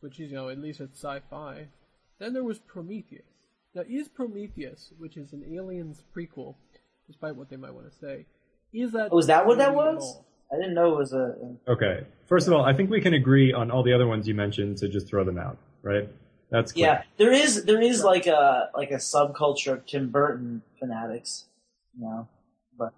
which 0.00 0.18
is 0.18 0.32
you 0.32 0.36
know 0.36 0.48
at 0.48 0.58
least 0.58 0.80
it's 0.80 0.98
sci-fi. 0.98 1.68
Then 2.18 2.32
there 2.32 2.42
was 2.42 2.58
Prometheus. 2.58 3.22
Now, 3.72 3.84
is 3.88 4.08
Prometheus, 4.08 4.92
which 4.98 5.16
is 5.16 5.32
an 5.32 5.44
Aliens 5.48 6.02
prequel, 6.14 6.56
despite 7.06 7.36
what 7.36 7.48
they 7.48 7.56
might 7.56 7.72
want 7.72 7.90
to 7.90 7.96
say, 7.96 8.26
is 8.72 8.92
that? 8.92 9.08
Oh, 9.12 9.18
is 9.18 9.26
that 9.26 9.46
what 9.46 9.58
that 9.58 9.74
was? 9.74 10.18
I 10.52 10.56
didn't 10.56 10.74
know 10.74 10.92
it 10.94 10.98
was 10.98 11.12
a. 11.12 11.34
Okay. 11.68 12.06
First 12.26 12.46
of 12.46 12.52
all, 12.54 12.64
I 12.64 12.72
think 12.74 12.90
we 12.90 13.00
can 13.00 13.14
agree 13.14 13.52
on 13.52 13.70
all 13.70 13.82
the 13.82 13.92
other 13.92 14.06
ones 14.06 14.26
you 14.28 14.34
mentioned 14.34 14.78
to 14.78 14.88
just 14.88 15.08
throw 15.08 15.24
them 15.24 15.38
out, 15.38 15.58
right? 15.82 16.08
That's 16.50 16.72
clear. 16.72 16.86
Yeah, 16.86 17.02
there 17.16 17.32
is 17.32 17.64
there 17.64 17.80
is 17.80 18.04
like 18.04 18.26
a 18.26 18.70
like 18.74 18.90
a 18.90 18.96
subculture 18.96 19.72
of 19.72 19.86
Tim 19.86 20.10
Burton 20.10 20.62
fanatics, 20.78 21.46
you 21.98 22.02
know. 22.04 22.28
But 22.78 22.92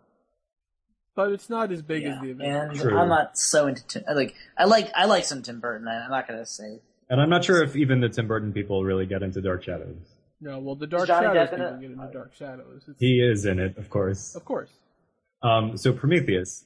But 1.15 1.31
it's 1.33 1.49
not 1.49 1.71
as 1.71 1.81
big 1.83 2.03
yeah, 2.03 2.17
as 2.17 2.21
the 2.21 2.31
Avengers. 2.33 2.81
and 2.81 2.91
True. 2.91 2.99
I'm 2.99 3.09
not 3.09 3.39
so 3.39 3.69
into 3.69 3.87
Tim, 3.87 4.03
like 4.13 4.35
I 4.59 4.65
like 4.65 4.91
I 4.97 5.05
like 5.05 5.25
some 5.25 5.43
Tim 5.43 5.61
Burton. 5.61 5.87
I- 5.87 6.05
I'm 6.05 6.11
not 6.11 6.27
gonna 6.27 6.47
say 6.47 6.81
And 7.09 7.21
I'm 7.21 7.31
not 7.31 7.45
sure 7.45 7.63
if 7.63 7.77
even 7.77 8.01
the 8.01 8.09
Tim 8.09 8.27
Burton 8.27 8.53
people 8.53 8.83
really 8.83 9.07
get 9.07 9.23
into 9.23 9.41
Dark 9.41 9.63
Shadows. 9.63 9.97
No, 10.41 10.59
well, 10.59 10.75
the 10.75 10.89
Dark 10.89 11.07
Shadows 11.07 11.37
Depp 11.37 11.51
people 11.51 11.79
get 11.81 11.91
into 11.93 12.11
Dark 12.13 12.35
Shadows. 12.35 12.83
It's, 12.89 12.99
He 12.99 13.21
is 13.21 13.45
in 13.47 13.61
it, 13.61 13.79
of 13.79 13.89
course. 13.89 14.35
of 14.35 14.45
course. 14.45 14.71
Um, 15.45 15.77
so 15.77 15.93
Prometheus. 15.93 16.65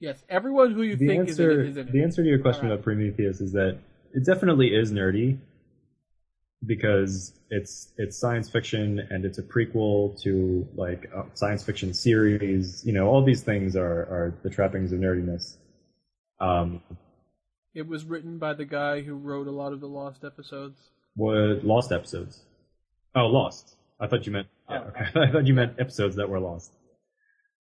Yes, 0.00 0.22
everyone 0.28 0.72
who 0.74 0.82
you 0.82 0.94
The 0.96 1.08
think 1.08 1.28
is 1.28 1.38
in 1.40 1.46
answer, 1.50 1.60
it 1.62 1.68
is 1.70 1.76
in 1.78 1.90
the 1.90 2.02
answer 2.04 2.22
to 2.22 2.28
your 2.28 2.38
question 2.38 2.66
right. 2.68 2.74
about 2.74 2.84
Prometheus 2.84 3.40
is 3.40 3.52
that 3.52 3.78
it 4.14 4.24
definitely 4.24 4.68
is 4.68 4.92
nerdy 4.92 5.38
because 6.64 7.32
it's 7.50 7.92
it's 7.96 8.16
science 8.18 8.48
fiction 8.50 9.00
and 9.10 9.24
it's 9.24 9.38
a 9.38 9.42
prequel 9.42 10.20
to 10.22 10.66
like 10.76 11.04
a 11.14 11.24
science 11.34 11.64
fiction 11.64 11.94
series. 11.94 12.84
You 12.84 12.92
know, 12.92 13.08
all 13.08 13.24
these 13.24 13.42
things 13.42 13.76
are 13.76 14.02
are 14.02 14.34
the 14.42 14.50
trappings 14.50 14.92
of 14.92 15.00
nerdiness. 15.00 15.56
Um, 16.40 16.82
It 17.74 17.86
was 17.86 18.04
written 18.04 18.38
by 18.38 18.54
the 18.54 18.64
guy 18.64 19.02
who 19.02 19.14
wrote 19.14 19.46
a 19.46 19.52
lot 19.52 19.72
of 19.72 19.80
the 19.80 19.88
Lost 19.88 20.24
episodes. 20.24 20.78
what 21.14 21.64
lost 21.64 21.90
episodes? 21.92 22.42
Oh, 23.14 23.26
Lost. 23.26 23.76
I 24.00 24.06
thought 24.06 24.26
you 24.26 24.32
meant. 24.32 24.46
Yeah, 24.70 24.84
Oh. 24.84 24.88
okay. 24.88 25.06
I 25.28 25.32
thought 25.32 25.46
you 25.46 25.54
meant 25.54 25.74
episodes 25.80 26.16
that 26.16 26.28
were 26.28 26.38
lost. 26.40 26.72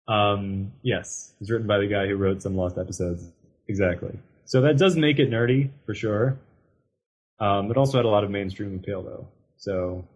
Um, 0.08 0.72
yes, 0.82 1.32
it's 1.40 1.50
written 1.50 1.66
by 1.66 1.78
the 1.78 1.86
guy 1.86 2.06
who 2.06 2.16
wrote 2.16 2.42
some 2.42 2.56
lost 2.56 2.78
episodes. 2.78 3.30
Exactly. 3.68 4.18
So 4.44 4.60
that 4.62 4.78
does 4.78 4.96
make 4.96 5.18
it 5.18 5.30
nerdy 5.30 5.70
for 5.84 5.94
sure. 5.94 6.38
Um, 7.40 7.70
it 7.70 7.76
also 7.76 7.98
had 7.98 8.04
a 8.04 8.08
lot 8.08 8.24
of 8.24 8.30
mainstream 8.30 8.76
appeal 8.76 9.02
though. 9.02 9.26
So 9.56 10.06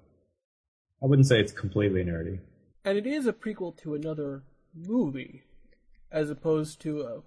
I 1.03 1.07
wouldn't 1.07 1.27
say 1.27 1.41
it's 1.41 1.53
completely 1.53 2.05
nerdy. 2.05 2.39
And 2.85 2.97
it 2.97 3.07
is 3.07 3.27
a 3.27 3.33
prequel 3.33 3.77
to 3.83 3.95
another 3.95 4.43
movie, 4.75 5.43
as 6.11 6.31
opposed 6.31 6.81
to 6.83 7.03
a, 7.03 7.23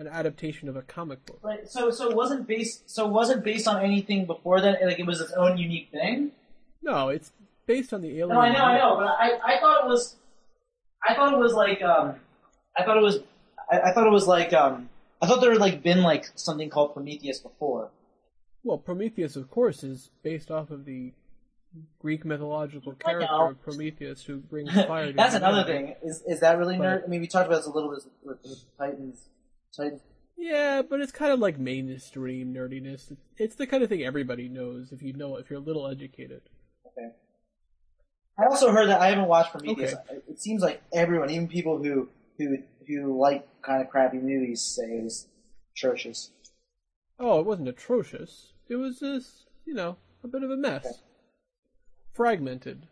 an 0.00 0.08
adaptation 0.08 0.68
of 0.68 0.76
a 0.76 0.82
comic 0.82 1.24
book. 1.24 1.38
Right. 1.42 1.68
So 1.68 1.90
so 1.90 2.10
it 2.10 2.16
wasn't 2.16 2.46
based 2.46 2.90
so 2.90 3.06
it 3.06 3.12
wasn't 3.12 3.44
based 3.44 3.68
on 3.68 3.82
anything 3.82 4.26
before 4.26 4.60
that. 4.60 4.82
Like 4.82 4.98
it 4.98 5.06
was 5.06 5.20
its 5.20 5.32
own 5.32 5.56
unique 5.56 5.90
thing. 5.92 6.32
No, 6.82 7.08
it's 7.10 7.32
based 7.66 7.92
on 7.92 8.00
the 8.00 8.08
Alien. 8.08 8.30
No, 8.30 8.40
I 8.40 8.52
know, 8.52 8.64
I 8.64 8.78
know, 8.78 8.96
but 8.96 9.06
I 9.06 9.54
I 9.54 9.60
thought 9.60 9.84
it 9.84 9.88
was 9.88 10.16
I 11.08 11.14
thought 11.14 11.32
it 11.32 11.38
was 11.38 11.52
like 11.54 11.82
um 11.82 12.16
I 12.76 12.84
thought 12.84 12.96
it 12.96 13.02
was 13.02 13.18
I, 13.70 13.80
I 13.80 13.92
thought 13.92 14.06
it 14.06 14.10
was 14.12 14.26
like 14.26 14.52
um 14.52 14.88
I 15.22 15.26
thought 15.26 15.40
there 15.40 15.50
had 15.52 15.60
like 15.60 15.82
been 15.82 16.02
like 16.02 16.26
something 16.34 16.70
called 16.70 16.94
Prometheus 16.94 17.38
before. 17.40 17.90
Well, 18.62 18.78
Prometheus, 18.78 19.36
of 19.36 19.50
course, 19.50 19.82
is 19.82 20.10
based 20.22 20.50
off 20.50 20.70
of 20.70 20.84
the 20.84 21.12
Greek 21.98 22.24
mythological 22.24 22.92
character 22.94 23.32
of 23.32 23.62
Prometheus 23.62 24.24
who 24.24 24.36
brings 24.38 24.72
fire. 24.86 25.06
to. 25.08 25.12
That's 25.12 25.34
another 25.34 25.64
thing. 25.64 25.94
Is 26.02 26.22
is 26.26 26.40
that 26.40 26.58
really 26.58 26.76
But- 26.76 26.84
nerd? 26.84 27.04
I 27.04 27.06
mean, 27.06 27.20
we 27.20 27.26
talked 27.26 27.46
about 27.46 27.58
this 27.58 27.66
a 27.66 27.70
little 27.70 27.90
bit 27.90 28.02
with, 28.24 28.38
with 28.44 28.64
Titans. 28.78 29.28
Titans. 29.76 30.00
Yeah, 30.36 30.80
but 30.82 31.00
it's 31.00 31.12
kind 31.12 31.32
of 31.32 31.38
like 31.38 31.58
mainstream 31.58 32.54
nerdiness. 32.54 33.14
It's 33.36 33.56
the 33.56 33.66
kind 33.66 33.82
of 33.82 33.88
thing 33.90 34.02
everybody 34.02 34.48
knows 34.48 34.90
if 34.90 35.02
you 35.02 35.12
know 35.12 35.36
if 35.36 35.50
you're 35.50 35.58
a 35.58 35.62
little 35.62 35.86
educated. 35.86 36.40
Okay. 36.86 37.10
I 38.40 38.46
also 38.46 38.72
heard 38.72 38.88
that 38.88 39.00
I 39.00 39.08
haven't 39.08 39.28
watched 39.28 39.52
Prometheus. 39.52 39.94
Okay. 39.94 40.20
It 40.28 40.40
seems 40.40 40.62
like 40.62 40.82
everyone, 40.92 41.30
even 41.30 41.48
people 41.48 41.82
who 41.82 42.08
who 42.38 42.58
who 42.86 43.18
like 43.20 43.46
kind 43.62 43.82
of 43.82 43.90
crappy 43.90 44.18
movies, 44.18 44.62
say 44.62 44.84
it 44.98 45.04
was 45.04 45.28
atrocious. 45.76 46.30
Oh, 47.18 47.40
it 47.40 47.46
wasn't 47.46 47.68
atrocious. 47.68 48.52
It 48.68 48.76
was 48.76 49.00
just, 49.00 49.46
you 49.66 49.74
know, 49.74 49.96
a 50.24 50.28
bit 50.28 50.42
of 50.42 50.50
a 50.50 50.56
mess. 50.56 51.02
Fragmented. 52.14 52.86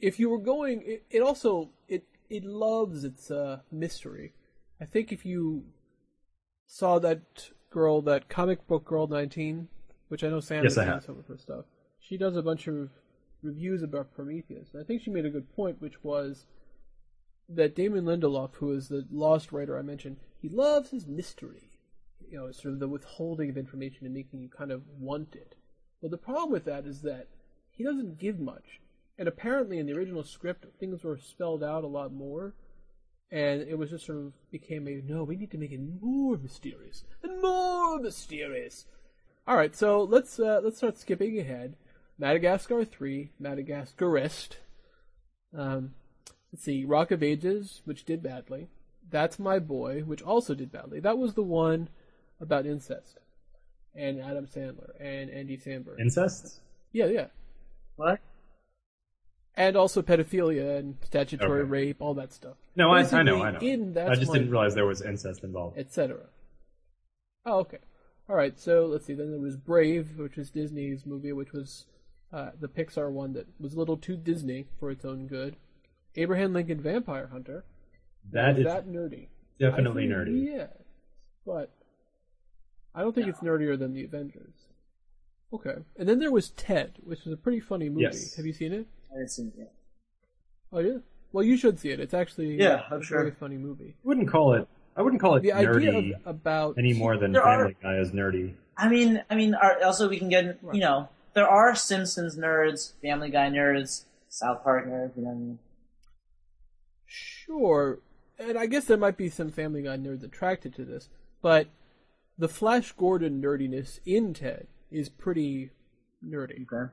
If 0.00 0.18
you 0.18 0.28
were 0.28 0.38
going, 0.38 0.82
it, 0.84 1.04
it 1.10 1.22
also 1.22 1.70
it 1.88 2.04
it 2.28 2.44
loves 2.44 3.04
its 3.04 3.30
uh, 3.30 3.60
mystery. 3.70 4.32
I 4.80 4.84
think 4.86 5.12
if 5.12 5.24
you 5.24 5.64
saw 6.66 6.98
that 6.98 7.50
girl, 7.70 8.02
that 8.02 8.28
comic 8.28 8.66
book 8.66 8.84
girl 8.84 9.06
nineteen, 9.06 9.68
which 10.08 10.24
I 10.24 10.28
know 10.28 10.40
Sam 10.40 10.64
Yes, 10.64 10.74
has 10.74 10.78
I 10.78 10.82
seen 10.84 10.92
have. 10.94 11.04
some 11.04 11.18
of 11.18 11.26
her 11.26 11.38
stuff, 11.38 11.64
she 12.00 12.16
does 12.16 12.36
a 12.36 12.42
bunch 12.42 12.66
of 12.66 12.90
reviews 13.42 13.82
about 13.82 14.14
Prometheus. 14.14 14.68
And 14.72 14.82
I 14.82 14.86
think 14.86 15.02
she 15.02 15.10
made 15.10 15.26
a 15.26 15.30
good 15.30 15.54
point, 15.54 15.80
which 15.80 16.02
was 16.02 16.46
that 17.48 17.74
Damon 17.74 18.04
Lindelof, 18.04 18.54
who 18.54 18.72
is 18.72 18.88
the 18.88 19.06
Lost 19.10 19.52
writer 19.52 19.78
I 19.78 19.82
mentioned, 19.82 20.16
he 20.40 20.48
loves 20.48 20.90
his 20.90 21.06
mystery. 21.06 21.70
You 22.30 22.38
know, 22.38 22.52
sort 22.52 22.74
of 22.74 22.80
the 22.80 22.88
withholding 22.88 23.50
of 23.50 23.58
information 23.58 24.06
and 24.06 24.14
making 24.14 24.40
you 24.40 24.48
kind 24.48 24.70
of 24.70 24.82
want 24.98 25.34
it. 25.34 25.54
Well, 26.00 26.10
the 26.10 26.16
problem 26.16 26.50
with 26.50 26.64
that 26.64 26.86
is 26.86 27.02
that 27.02 27.28
he 27.70 27.84
doesn't 27.84 28.18
give 28.18 28.40
much. 28.40 28.80
And 29.18 29.28
apparently, 29.28 29.78
in 29.78 29.86
the 29.86 29.92
original 29.92 30.24
script, 30.24 30.66
things 30.80 31.04
were 31.04 31.18
spelled 31.18 31.62
out 31.62 31.84
a 31.84 31.88
lot 31.88 32.12
more. 32.12 32.54
And 33.30 33.62
it 33.62 33.78
was 33.78 33.90
just 33.90 34.06
sort 34.06 34.18
of 34.18 34.32
became 34.50 34.86
a 34.88 35.02
no, 35.02 35.24
we 35.24 35.36
need 35.36 35.50
to 35.52 35.58
make 35.58 35.72
it 35.72 35.80
more 36.00 36.36
mysterious 36.36 37.04
and 37.22 37.40
more 37.40 37.98
mysterious. 37.98 38.86
All 39.46 39.56
right, 39.56 39.74
so 39.74 40.02
let's 40.02 40.38
uh, 40.38 40.60
let's 40.62 40.76
start 40.76 40.98
skipping 40.98 41.38
ahead. 41.38 41.76
Madagascar 42.22 42.84
three, 42.84 43.30
Madagascarist. 43.42 44.58
Um, 45.52 45.94
let's 46.52 46.62
see, 46.62 46.84
Rock 46.84 47.10
of 47.10 47.20
Ages, 47.20 47.82
which 47.84 48.04
did 48.04 48.22
badly. 48.22 48.68
That's 49.10 49.40
My 49.40 49.58
Boy, 49.58 50.02
which 50.02 50.22
also 50.22 50.54
did 50.54 50.70
badly. 50.70 51.00
That 51.00 51.18
was 51.18 51.34
the 51.34 51.42
one 51.42 51.88
about 52.40 52.64
incest, 52.64 53.18
and 53.96 54.20
Adam 54.20 54.46
Sandler 54.46 54.90
and 55.00 55.30
Andy 55.30 55.56
Samberg. 55.58 55.98
Incest? 55.98 56.60
yeah, 56.92 57.06
yeah, 57.06 57.26
What? 57.96 58.20
and 59.56 59.76
also 59.76 60.00
pedophilia 60.00 60.78
and 60.78 60.98
statutory 61.02 61.62
Okay. 61.62 61.68
rape, 61.70 61.96
all 62.00 62.14
that 62.14 62.32
stuff. 62.32 62.54
No, 62.76 62.92
I, 62.92 63.00
I 63.02 63.22
know, 63.24 63.42
I 63.42 63.50
know. 63.50 63.58
In 63.58 63.98
I 63.98 64.14
just 64.14 64.32
didn't 64.32 64.50
realize 64.50 64.76
there 64.76 64.86
was 64.86 65.02
incest 65.02 65.42
involved. 65.42 65.76
etc. 65.76 66.20
Oh, 67.44 67.58
okay. 67.58 67.78
All 68.28 68.36
right. 68.36 68.56
So 68.58 68.86
let's 68.86 69.04
see. 69.06 69.14
Then 69.14 69.32
there 69.32 69.40
was 69.40 69.56
Brave, 69.56 70.16
which 70.18 70.38
is 70.38 70.50
Disney's 70.50 71.04
movie, 71.04 71.32
which 71.32 71.52
was 71.52 71.86
uh, 72.32 72.50
the 72.60 72.68
Pixar 72.68 73.10
one 73.10 73.32
that 73.34 73.46
was 73.60 73.74
a 73.74 73.78
little 73.78 73.96
too 73.96 74.16
Disney 74.16 74.66
for 74.78 74.90
its 74.90 75.04
own 75.04 75.26
good. 75.26 75.56
Abraham 76.16 76.52
Lincoln 76.52 76.80
Vampire 76.80 77.28
Hunter. 77.32 77.64
That 78.32 78.52
is 78.52 78.58
is 78.60 78.64
that 78.64 78.86
nerdy? 78.86 79.26
definitely 79.58 80.06
think 80.08 80.14
nerdy. 80.14 80.54
Yeah, 80.56 80.66
but 81.46 81.70
I 82.94 83.00
don't 83.02 83.14
think 83.14 83.28
it's 83.28 83.40
nerdier 83.40 83.78
than 83.78 83.92
the 83.94 84.04
Avengers. 84.04 84.54
Okay. 85.52 85.74
And 85.98 86.08
then 86.08 86.18
there 86.18 86.30
was 86.32 86.50
Ted, 86.50 86.92
which 87.04 87.24
was 87.24 87.32
a 87.32 87.36
pretty 87.36 87.60
funny 87.60 87.88
movie. 87.88 88.02
Yes. 88.02 88.34
Have 88.36 88.46
you 88.46 88.52
seen 88.52 88.72
it? 88.72 88.86
I 89.10 89.14
haven't 89.14 89.28
seen 89.30 89.48
it 89.48 89.54
yet. 89.58 89.72
Oh 90.72 90.78
yeah. 90.78 90.98
Well, 91.32 91.44
you 91.44 91.56
should 91.56 91.78
see 91.78 91.90
it. 91.90 92.00
It's 92.00 92.14
actually 92.14 92.56
Yeah, 92.56 92.82
I'm 92.90 93.00
a 93.00 93.04
sure. 93.04 93.18
very 93.18 93.30
funny 93.32 93.56
movie. 93.56 93.94
I 94.04 94.08
wouldn't 94.08 94.28
call 94.30 94.54
it. 94.54 94.66
I 94.96 95.02
wouldn't 95.02 95.20
call 95.22 95.36
it 95.36 95.42
The 95.42 95.52
idea 95.52 95.92
nerdy 95.92 96.14
of, 96.14 96.26
about 96.26 96.74
any 96.78 96.92
more 96.94 97.16
than 97.16 97.32
There 97.32 97.42
are- 97.42 97.72
Guy 97.82 97.96
is 97.98 98.10
nerdy. 98.12 98.54
I 98.76 98.88
mean, 98.88 99.22
I 99.30 99.34
mean, 99.36 99.54
also 99.84 100.08
we 100.08 100.18
can 100.18 100.28
get 100.28 100.58
Right. 100.62 100.74
you 100.74 100.80
know 100.80 101.08
there 101.34 101.48
are 101.48 101.74
Simpsons 101.74 102.36
nerds, 102.36 102.92
Family 103.00 103.30
Guy 103.30 103.48
nerds, 103.48 104.04
South 104.28 104.62
Park 104.62 104.86
nerds. 104.86 105.16
You 105.16 105.22
know, 105.22 105.28
what 105.28 105.36
I 105.36 105.38
mean? 105.38 105.58
Sure, 107.06 108.00
and 108.38 108.58
I 108.58 108.66
guess 108.66 108.86
there 108.86 108.96
might 108.96 109.16
be 109.16 109.28
some 109.28 109.50
Family 109.50 109.82
Guy 109.82 109.96
nerds 109.96 110.24
attracted 110.24 110.74
to 110.76 110.84
this, 110.84 111.08
but 111.42 111.68
the 112.38 112.48
Flash 112.48 112.92
Gordon 112.92 113.42
nerdiness 113.42 114.00
in 114.06 114.34
Ted 114.34 114.66
is 114.90 115.08
pretty 115.08 115.70
nerdy. 116.24 116.66
okay. 116.72 116.92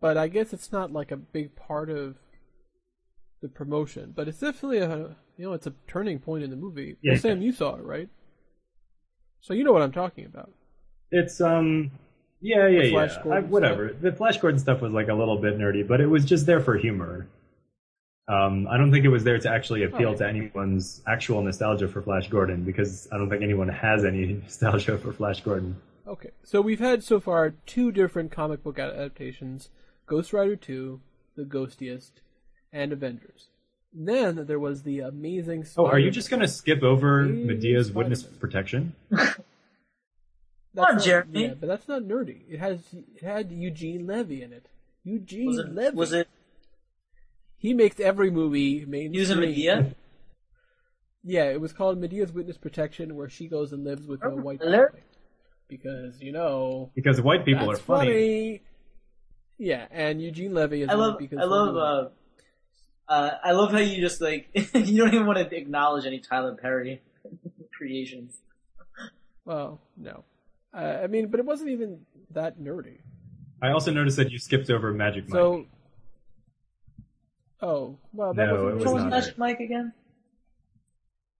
But 0.00 0.16
I 0.16 0.28
guess 0.28 0.52
it's 0.52 0.70
not 0.70 0.92
like 0.92 1.10
a 1.10 1.16
big 1.16 1.56
part 1.56 1.90
of 1.90 2.16
the 3.40 3.48
promotion. 3.48 4.12
But 4.14 4.28
it's 4.28 4.40
definitely 4.40 4.78
a 4.78 5.16
you 5.36 5.44
know 5.44 5.52
it's 5.52 5.66
a 5.66 5.74
turning 5.86 6.18
point 6.18 6.44
in 6.44 6.50
the 6.50 6.56
movie. 6.56 6.96
Yeah, 7.02 7.12
Well, 7.12 7.20
Sam, 7.20 7.42
you 7.42 7.52
saw 7.52 7.76
it, 7.76 7.84
right? 7.84 8.08
So 9.40 9.54
you 9.54 9.64
know 9.64 9.72
what 9.72 9.82
I'm 9.82 9.92
talking 9.92 10.24
about. 10.24 10.50
It's 11.10 11.40
um, 11.40 11.90
yeah, 12.40 12.66
yeah, 12.68 12.80
The 12.80 12.86
yeah. 12.86 12.90
Flash 12.92 13.16
I, 13.18 13.22
Gordon 13.22 13.50
whatever. 13.50 13.96
The 14.00 14.12
Flash 14.12 14.38
Gordon 14.38 14.58
stuff 14.60 14.80
was 14.80 14.92
like 14.92 15.08
a 15.08 15.14
little 15.14 15.38
bit 15.38 15.58
nerdy, 15.58 15.86
but 15.86 16.00
it 16.00 16.06
was 16.06 16.24
just 16.24 16.46
there 16.46 16.60
for 16.60 16.76
humor. 16.76 17.26
Um, 18.28 18.68
I 18.68 18.76
don't 18.76 18.92
think 18.92 19.04
it 19.06 19.08
was 19.08 19.24
there 19.24 19.38
to 19.38 19.48
actually 19.50 19.84
appeal 19.84 20.10
Oh. 20.10 20.16
to 20.16 20.26
anyone's 20.28 21.00
actual 21.06 21.42
nostalgia 21.42 21.88
for 21.88 22.02
Flash 22.02 22.28
Gordon 22.28 22.62
because 22.62 23.08
I 23.10 23.16
don't 23.16 23.30
think 23.30 23.42
anyone 23.42 23.68
has 23.68 24.04
any 24.04 24.26
nostalgia 24.42 24.98
for 24.98 25.12
Flash 25.12 25.40
Gordon. 25.42 25.76
Okay, 26.06 26.30
so 26.42 26.60
we've 26.60 26.78
had 26.78 27.02
so 27.02 27.20
far 27.20 27.50
two 27.66 27.90
different 27.90 28.30
comic 28.30 28.62
book 28.62 28.78
adaptations: 28.78 29.70
Ghost 30.06 30.32
Rider 30.32 30.56
2, 30.56 31.00
The 31.36 31.44
Ghostiest, 31.44 32.12
and 32.72 32.92
Avengers. 32.92 33.48
Then 33.94 34.44
there 34.46 34.58
was 34.58 34.82
the 34.82 35.00
amazing. 35.00 35.64
Oh, 35.78 35.86
are 35.86 35.98
you 35.98 36.10
just 36.10 36.28
gonna 36.30 36.48
skip 36.48 36.82
over 36.82 37.20
Amazing 37.22 37.46
Madea's 37.46 37.90
witness 37.92 38.20
Spider-Man. 38.20 38.40
protection? 38.40 38.94
That's 40.78 40.88
on, 40.90 40.96
not- 40.96 41.04
Jeremy. 41.04 41.42
Yeah, 41.48 41.54
but 41.60 41.66
that's 41.66 41.88
not 41.88 42.02
nerdy. 42.02 42.42
It 42.48 42.58
has 42.58 42.80
it 42.92 43.22
had 43.24 43.52
Eugene 43.52 44.06
Levy 44.06 44.42
in 44.42 44.52
it. 44.52 44.66
Eugene 45.04 45.46
Was 45.46 45.58
it 45.58 45.74
Levy. 45.74 45.96
was 45.96 46.12
it 46.12 46.28
He 47.58 47.74
makes 47.74 47.98
every 48.00 48.30
movie 48.30 48.84
mainstream. 48.86 49.14
using 49.14 49.38
Madea? 49.38 49.94
Yeah, 51.24 51.44
it 51.44 51.60
was 51.60 51.72
called 51.72 52.00
Madea's 52.00 52.32
Witness 52.32 52.56
Protection, 52.56 53.14
where 53.16 53.28
she 53.28 53.48
goes 53.48 53.72
and 53.72 53.84
lives 53.84 54.06
with 54.06 54.24
a 54.24 54.30
white 54.30 54.60
hello? 54.62 54.86
family. 54.86 55.02
Because 55.68 56.20
you 56.22 56.32
know 56.32 56.90
Because 56.94 57.20
white 57.20 57.44
people 57.44 57.66
that's 57.66 57.80
are 57.80 57.82
funny. 57.82 58.06
funny. 58.10 58.62
Yeah, 59.58 59.86
and 59.90 60.22
Eugene 60.22 60.54
Levy 60.54 60.82
is 60.82 60.88
I 60.88 60.94
love 60.94 61.18
because 61.18 61.38
I 61.40 61.44
love 61.44 61.76
uh, 61.76 62.08
uh 63.12 63.30
I 63.44 63.52
love 63.52 63.72
how 63.72 63.78
you 63.78 64.00
just 64.00 64.20
like 64.20 64.48
you 64.54 64.96
don't 64.98 65.12
even 65.12 65.26
want 65.26 65.38
to 65.38 65.56
acknowledge 65.56 66.06
any 66.06 66.20
Tyler 66.20 66.54
Perry 66.54 67.02
creations. 67.76 68.38
well, 69.44 69.80
no, 69.96 70.24
uh, 70.74 71.00
I 71.02 71.06
mean, 71.06 71.28
but 71.28 71.40
it 71.40 71.46
wasn't 71.46 71.70
even 71.70 72.00
that 72.30 72.58
nerdy. 72.58 72.98
I 73.60 73.70
also 73.70 73.90
noticed 73.90 74.16
that 74.18 74.30
you 74.30 74.38
skipped 74.38 74.70
over 74.70 74.92
Magic 74.92 75.28
Mike. 75.28 75.32
So, 75.32 75.66
oh 77.60 77.98
well, 78.12 78.34
that 78.34 78.46
No, 78.46 78.64
wasn't 78.64 78.84
was 78.84 78.92
was 78.92 79.04
Magic 79.04 79.30
right. 79.30 79.38
Mike 79.38 79.60
again? 79.60 79.92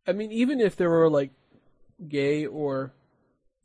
I 0.06 0.12
mean, 0.12 0.32
even 0.32 0.60
if 0.60 0.76
there 0.76 0.90
were 0.90 1.10
like 1.10 1.30
gay 2.08 2.46
or 2.46 2.92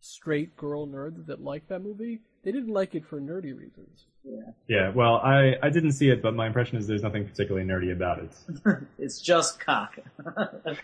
straight 0.02 0.56
girl 0.58 0.86
nerds 0.86 1.26
that 1.28 1.42
liked 1.42 1.70
that 1.70 1.82
movie, 1.82 2.20
they 2.44 2.52
didn't 2.52 2.74
like 2.74 2.94
it 2.94 3.06
for 3.06 3.20
nerdy 3.20 3.58
reasons. 3.58 4.06
Yeah, 4.26 4.40
yeah, 4.68 4.90
well, 4.90 5.16
I, 5.18 5.56
I 5.62 5.70
didn't 5.70 5.94
see 5.94 6.10
it, 6.10 6.22
but 6.22 6.34
my 6.34 6.48
impression 6.48 6.78
is 6.78 6.88
there's 6.88 7.04
nothing 7.04 7.28
particularly 7.28 7.68
nerdy 7.68 7.92
about 7.92 8.20
it. 8.20 8.32
it's 8.98 9.20
just 9.20 9.60
cock. 9.60 9.98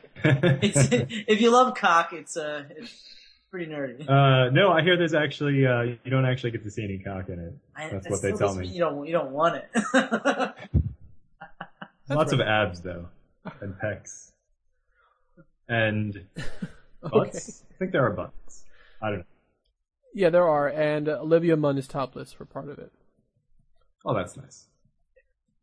it's 0.24 0.90
if 0.92 1.40
you 1.40 1.52
love 1.52 1.76
cock, 1.76 2.12
it's 2.14 2.36
uh, 2.36 2.64
it's, 2.70 3.02
pretty 3.52 3.72
nerdy. 3.72 4.08
Uh, 4.10 4.50
no, 4.52 4.72
I 4.72 4.82
hear 4.82 4.98
there's 4.98 5.14
actually 5.14 5.66
uh, 5.66 5.82
you 5.82 5.98
don't 6.12 6.26
actually 6.26 6.52
get 6.52 6.64
to 6.64 6.72
see 6.72 6.84
any 6.84 6.98
cock 7.00 7.30
in 7.30 7.40
it. 7.40 7.54
I- 7.76 7.90
That's 7.90 8.06
it 8.06 8.12
what 8.12 8.22
they 8.22 8.32
tell 8.34 8.56
me. 8.56 8.68
You 8.68 8.80
don't 8.80 9.06
you 9.06 9.12
don't 9.14 9.32
want 9.32 9.56
it. 9.56 9.70
Lots 12.10 12.32
right. 12.32 12.34
of 12.34 12.42
abs 12.42 12.82
though, 12.82 13.08
and 13.62 13.76
pecs, 13.76 14.32
and 15.70 16.26
Okay. 17.04 17.10
butts. 17.18 17.64
I 17.72 17.78
think 17.78 17.92
there 17.92 18.06
are 18.06 18.12
butts. 18.12 18.66
I 19.02 19.10
don't 19.10 19.20
know. 19.20 19.26
Yeah, 20.14 20.30
there 20.32 20.48
are, 20.48 20.68
and 20.68 21.08
uh, 21.08 21.20
Olivia 21.22 21.56
Munn 21.56 21.78
is 21.78 21.88
topless 21.88 22.34
for 22.34 22.44
part 22.46 22.68
of 22.68 22.80
it. 22.80 22.92
Oh, 24.06 24.16
that's 24.16 24.36
nice. 24.36 24.66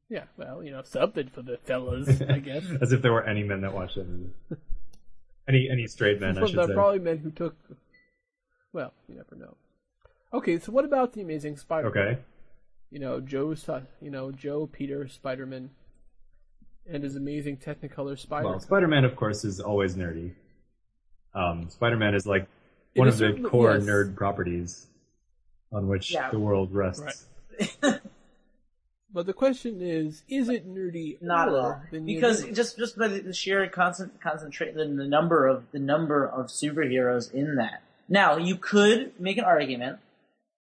Yeah, 0.08 0.24
well, 0.36 0.62
you 0.62 0.70
know, 0.70 0.82
something 0.84 1.28
for 1.28 1.42
the 1.42 1.58
fellas, 1.64 2.22
I 2.22 2.38
guess. 2.38 2.64
As 2.80 2.92
if 2.92 3.02
there 3.02 3.12
were 3.12 3.24
any 3.24 3.42
men 3.42 3.62
that 3.62 3.74
watched 3.74 3.96
that 3.96 4.08
movie. 4.08 4.30
Any 5.48 5.68
any 5.70 5.86
straight 5.86 6.20
men, 6.20 6.36
I 6.36 6.40
From 6.40 6.48
should 6.48 6.58
the 6.58 6.66
say. 6.68 6.74
probably 6.74 6.98
men 6.98 7.18
who 7.18 7.30
took. 7.30 7.56
Well, 8.72 8.92
you 9.08 9.14
never 9.14 9.36
know. 9.36 9.56
Okay, 10.32 10.58
so 10.58 10.72
what 10.72 10.84
about 10.84 11.12
the 11.12 11.22
Amazing 11.22 11.56
Spider? 11.56 11.88
Okay. 11.88 12.18
You 12.90 12.98
know, 12.98 13.20
Joe, 13.20 13.54
you 14.00 14.10
know 14.10 14.32
Joe 14.32 14.66
Peter 14.66 15.08
Spider-Man, 15.08 15.70
and 16.88 17.02
his 17.02 17.16
amazing 17.16 17.58
Technicolor 17.58 18.18
Spider. 18.18 18.48
Well, 18.48 18.60
Spider-Man, 18.60 19.04
of 19.04 19.16
course, 19.16 19.44
is 19.44 19.60
always 19.60 19.94
nerdy. 19.94 20.32
Um, 21.34 21.68
Spider-Man 21.68 22.14
is 22.14 22.26
like 22.26 22.48
one 22.94 23.08
is 23.08 23.20
of 23.20 23.36
the 23.36 23.48
core 23.48 23.74
yes. 23.74 23.84
nerd 23.84 24.16
properties 24.16 24.86
on 25.72 25.88
which 25.88 26.12
Yeah. 26.12 26.30
the 26.30 26.38
world 26.38 26.72
rests. 26.72 27.26
Right. 27.82 28.00
But 29.12 29.26
the 29.26 29.32
question 29.32 29.80
is, 29.80 30.24
is 30.28 30.48
it 30.48 30.68
nerdy? 30.68 31.16
Not 31.22 31.48
at 31.48 31.54
all. 31.54 31.80
Because 31.90 32.42
movie? 32.42 32.54
just 32.54 32.76
just 32.76 32.98
by 32.98 33.08
the 33.08 33.32
sheer 33.32 33.66
concent 33.68 34.20
concentrate 34.20 34.74
the, 34.74 34.84
the 34.84 35.06
number 35.06 35.46
of 35.46 35.64
the 35.72 35.78
number 35.78 36.26
of 36.26 36.46
superheroes 36.46 37.32
in 37.32 37.56
that. 37.56 37.82
Now 38.08 38.36
you 38.36 38.56
could 38.56 39.18
make 39.18 39.38
an 39.38 39.44
argument 39.44 39.98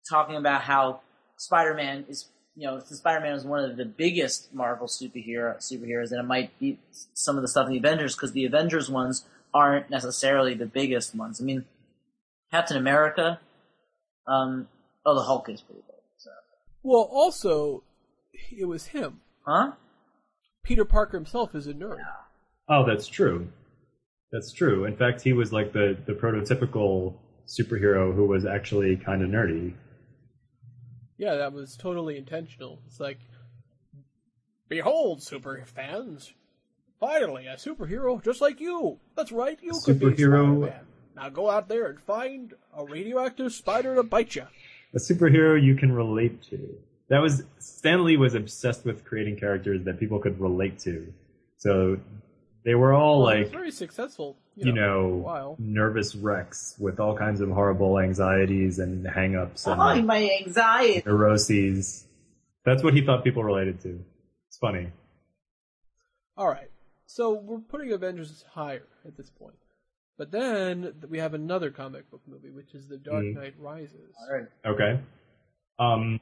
talking 0.08 0.36
about 0.36 0.62
how 0.62 1.00
Spider-Man 1.38 2.04
is 2.08 2.26
you 2.54 2.66
know 2.66 2.78
Spider-Man 2.78 3.34
is 3.34 3.44
one 3.44 3.64
of 3.64 3.76
the 3.76 3.84
biggest 3.84 4.54
Marvel 4.54 4.86
superhero 4.86 5.56
superheroes, 5.58 6.10
and 6.10 6.20
it 6.20 6.26
might 6.26 6.56
be 6.58 6.78
some 7.14 7.36
of 7.36 7.42
the 7.42 7.48
stuff 7.48 7.66
in 7.66 7.72
the 7.72 7.78
Avengers 7.78 8.14
because 8.14 8.32
the 8.32 8.44
Avengers 8.44 8.90
ones 8.90 9.24
aren't 9.52 9.90
necessarily 9.90 10.54
the 10.54 10.66
biggest 10.66 11.14
ones. 11.14 11.40
I 11.40 11.44
mean, 11.44 11.64
Captain 12.50 12.76
America. 12.76 13.40
Um, 14.28 14.68
oh, 15.04 15.14
the 15.14 15.22
Hulk 15.22 15.48
is 15.48 15.60
pretty 15.62 15.82
big. 15.86 15.96
So. 16.18 16.30
well, 16.82 17.08
also, 17.12 17.84
it 18.56 18.64
was 18.66 18.86
him. 18.86 19.20
Huh? 19.46 19.72
Peter 20.64 20.84
Parker 20.84 21.16
himself 21.16 21.54
is 21.54 21.66
a 21.66 21.72
nerd. 21.72 21.98
Oh, 22.68 22.84
that's 22.86 23.06
true. 23.06 23.48
That's 24.32 24.52
true. 24.52 24.84
In 24.84 24.96
fact, 24.96 25.22
he 25.22 25.32
was 25.32 25.52
like 25.52 25.72
the, 25.72 25.96
the 26.06 26.12
prototypical 26.12 27.14
superhero 27.46 28.14
who 28.14 28.26
was 28.26 28.44
actually 28.44 28.96
kind 28.96 29.22
of 29.22 29.30
nerdy. 29.30 29.74
Yeah, 31.16 31.36
that 31.36 31.52
was 31.52 31.76
totally 31.76 32.18
intentional. 32.18 32.80
It's 32.86 32.98
like, 33.00 33.18
behold, 34.68 35.22
super 35.22 35.62
fans, 35.64 36.32
finally 36.98 37.46
a 37.46 37.54
superhero 37.54 38.22
just 38.22 38.40
like 38.40 38.60
you. 38.60 38.98
That's 39.16 39.32
right, 39.32 39.58
you 39.62 39.70
A 39.70 39.80
could 39.84 40.00
be 40.00 40.06
superhero- 40.06 40.58
Spider-Man. 40.62 40.86
Now 41.14 41.28
go 41.30 41.48
out 41.48 41.68
there 41.68 41.86
and 41.86 42.00
find 42.00 42.52
a 42.76 42.84
radioactive 42.84 43.52
spider 43.52 43.94
to 43.94 44.02
bite 44.02 44.34
you. 44.34 44.46
A 44.94 44.98
superhero 44.98 45.62
you 45.62 45.74
can 45.74 45.92
relate 45.92 46.42
to. 46.50 46.58
That 47.08 47.20
was 47.22 47.44
Stan 47.58 48.04
Lee 48.04 48.16
was 48.16 48.34
obsessed 48.34 48.84
with 48.84 49.04
creating 49.04 49.36
characters 49.38 49.84
that 49.84 49.98
people 50.00 50.18
could 50.18 50.40
relate 50.40 50.78
to. 50.80 51.12
So 51.58 51.98
they 52.64 52.74
were 52.74 52.92
all 52.92 53.22
Well, 53.22 53.36
like 53.42 53.52
very 53.52 53.70
successful. 53.70 54.36
you 54.56 54.64
for 54.64 54.70
a 54.70 54.72
know, 54.72 55.56
nervous 55.58 56.16
wrecks 56.16 56.74
with 56.80 56.98
all 56.98 57.16
kinds 57.16 57.40
of 57.40 57.48
horrible 57.50 57.98
anxieties 58.00 58.78
and 58.80 59.06
hang-ups 59.06 59.66
and 59.66 59.80
Oh, 59.80 60.02
my 60.02 60.30
anxiety. 60.40 61.02
neuroses. 61.06 62.06
That's 62.64 62.82
what 62.82 62.94
he 62.94 63.02
thought 63.04 63.22
people 63.22 63.44
related 63.44 63.80
to. 63.82 64.04
It's 64.48 64.58
funny. 64.58 64.90
All 66.36 66.48
right, 66.48 66.70
so 67.06 67.32
we're 67.34 67.60
putting 67.60 67.92
Avengers 67.92 68.44
higher 68.52 68.86
at 69.06 69.16
this 69.16 69.30
point, 69.30 69.56
but 70.18 70.30
then 70.32 70.92
we 71.08 71.18
have 71.18 71.32
another 71.34 71.70
comic 71.70 72.10
book 72.10 72.20
movie, 72.26 72.50
which 72.50 72.74
is 72.74 72.88
The 72.88 72.98
Dark 72.98 73.24
Mhm. 73.24 73.34
Knight 73.34 73.54
Rises. 73.58 74.14
All 74.20 74.34
right. 74.36 74.48
Okay. 74.66 75.00
Um, 75.78 76.20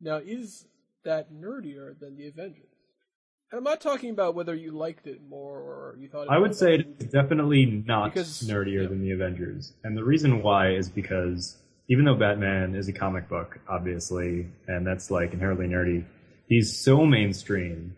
Now, 0.00 0.16
is 0.16 0.66
that 1.04 1.32
nerdier 1.32 1.98
than 1.98 2.16
the 2.16 2.28
Avengers? 2.28 2.62
And 3.50 3.58
I'm 3.58 3.64
not 3.64 3.80
talking 3.80 4.10
about 4.10 4.34
whether 4.34 4.54
you 4.54 4.72
liked 4.72 5.06
it 5.06 5.20
more 5.28 5.58
or 5.58 5.96
you 5.98 6.08
thought. 6.08 6.24
It 6.24 6.30
I 6.30 6.38
would 6.38 6.54
say 6.54 6.84
it's 6.98 7.12
definitely 7.12 7.64
not 7.86 8.12
Because- 8.12 8.42
nerdier 8.42 8.82
yeah. 8.82 8.88
than 8.88 9.00
the 9.00 9.12
Avengers. 9.12 9.72
And 9.84 9.96
the 9.96 10.04
reason 10.04 10.42
why 10.42 10.70
is 10.72 10.88
because 10.88 11.56
even 11.88 12.04
though 12.04 12.16
Batman 12.16 12.74
is 12.74 12.88
a 12.88 12.92
comic 12.92 13.28
book, 13.28 13.58
obviously, 13.68 14.48
and 14.66 14.84
that's 14.84 15.10
like 15.12 15.32
inherently 15.32 15.68
nerdy, 15.68 16.04
he's 16.48 16.76
so 16.76 17.06
mainstream 17.06 17.94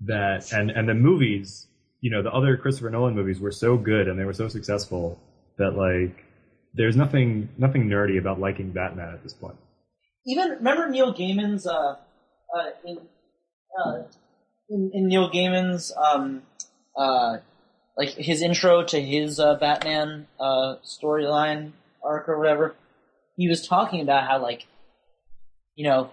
that 0.00 0.52
and 0.52 0.70
and 0.72 0.88
the 0.88 0.94
movies, 0.94 1.68
you 2.00 2.10
know, 2.10 2.22
the 2.22 2.32
other 2.32 2.56
Christopher 2.56 2.90
Nolan 2.90 3.14
movies 3.14 3.38
were 3.38 3.52
so 3.52 3.76
good 3.76 4.08
and 4.08 4.18
they 4.18 4.24
were 4.24 4.32
so 4.32 4.48
successful 4.48 5.20
that 5.58 5.76
like 5.76 6.24
there's 6.74 6.96
nothing 6.96 7.48
nothing 7.56 7.88
nerdy 7.88 8.18
about 8.18 8.40
liking 8.40 8.72
Batman 8.72 9.14
at 9.14 9.22
this 9.22 9.34
point. 9.34 9.56
Even 10.26 10.50
remember 10.50 10.88
Neil 10.88 11.12
Gaiman's 11.14 11.66
uh, 11.66 11.96
uh, 12.54 12.70
in, 12.84 12.98
uh, 13.78 14.02
in 14.68 14.90
in 14.92 15.06
Neil 15.08 15.30
Gaiman's 15.30 15.92
um, 15.96 16.42
uh, 16.96 17.38
like 17.96 18.10
his 18.10 18.42
intro 18.42 18.84
to 18.84 19.00
his 19.00 19.38
uh, 19.40 19.54
Batman 19.56 20.26
uh, 20.38 20.76
storyline 20.84 21.72
arc 22.04 22.28
or 22.28 22.38
whatever. 22.38 22.74
He 23.36 23.48
was 23.48 23.66
talking 23.66 24.00
about 24.00 24.26
how 24.26 24.42
like 24.42 24.66
you 25.74 25.86
know 25.86 26.10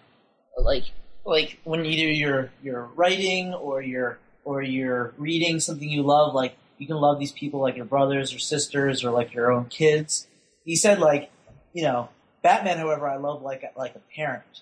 like 0.58 0.86
like 1.26 1.60
when 1.63 1.86
either 1.86 2.12
you're 2.12 2.52
you're 2.63 2.89
writing 2.96 3.54
or 3.54 3.82
you're 3.82 4.17
or 4.46 4.62
you're 4.62 5.13
reading 5.17 5.60
something 5.60 5.89
you 5.89 6.04
love 6.04 6.34
like 6.34 6.56
you 6.78 6.88
can 6.88 6.96
love 6.96 7.20
these 7.20 7.32
people 7.32 7.60
like 7.60 7.76
your 7.76 7.86
brothers 7.86 8.34
or 8.34 8.39
sisters 8.39 9.04
or 9.04 9.12
like 9.12 9.34
your 9.34 9.52
own 9.52 9.65
kids. 9.65 10.28
He 10.63 10.76
said 10.76 11.00
like 11.00 11.32
you 11.74 11.84
know 11.84 12.10
Batman, 12.41 12.78
however, 12.78 13.08
I 13.08 13.17
love 13.17 13.41
like 13.41 13.63
a, 13.63 13.78
like 13.78 13.95
a 13.95 14.02
parent. 14.15 14.62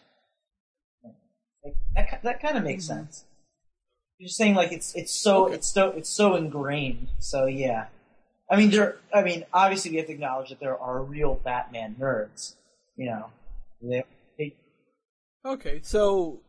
Like, 1.63 1.75
that 1.95 2.23
that 2.23 2.41
kind 2.41 2.57
of 2.57 2.63
makes 2.63 2.85
sense. 2.85 3.25
You're 4.17 4.29
saying 4.29 4.55
like 4.55 4.71
it's 4.71 4.93
it's 4.95 5.13
so 5.13 5.45
Okay. 5.45 5.55
it's 5.55 5.67
so 5.67 5.89
it's 5.91 6.09
so 6.09 6.35
ingrained. 6.35 7.09
So 7.19 7.45
yeah, 7.45 7.88
I 8.49 8.55
mean 8.55 8.69
there. 8.69 8.97
I 9.13 9.23
mean 9.23 9.45
obviously 9.53 9.91
we 9.91 9.97
have 9.97 10.07
to 10.07 10.13
acknowledge 10.13 10.49
that 10.49 10.59
there 10.59 10.77
are 10.79 11.01
real 11.03 11.35
Batman 11.43 11.95
nerds. 11.99 12.55
You 12.95 13.07
know, 13.07 13.25
they, 13.81 14.03
they 14.38 14.53
Okay, 15.45 15.79
so 15.83 16.39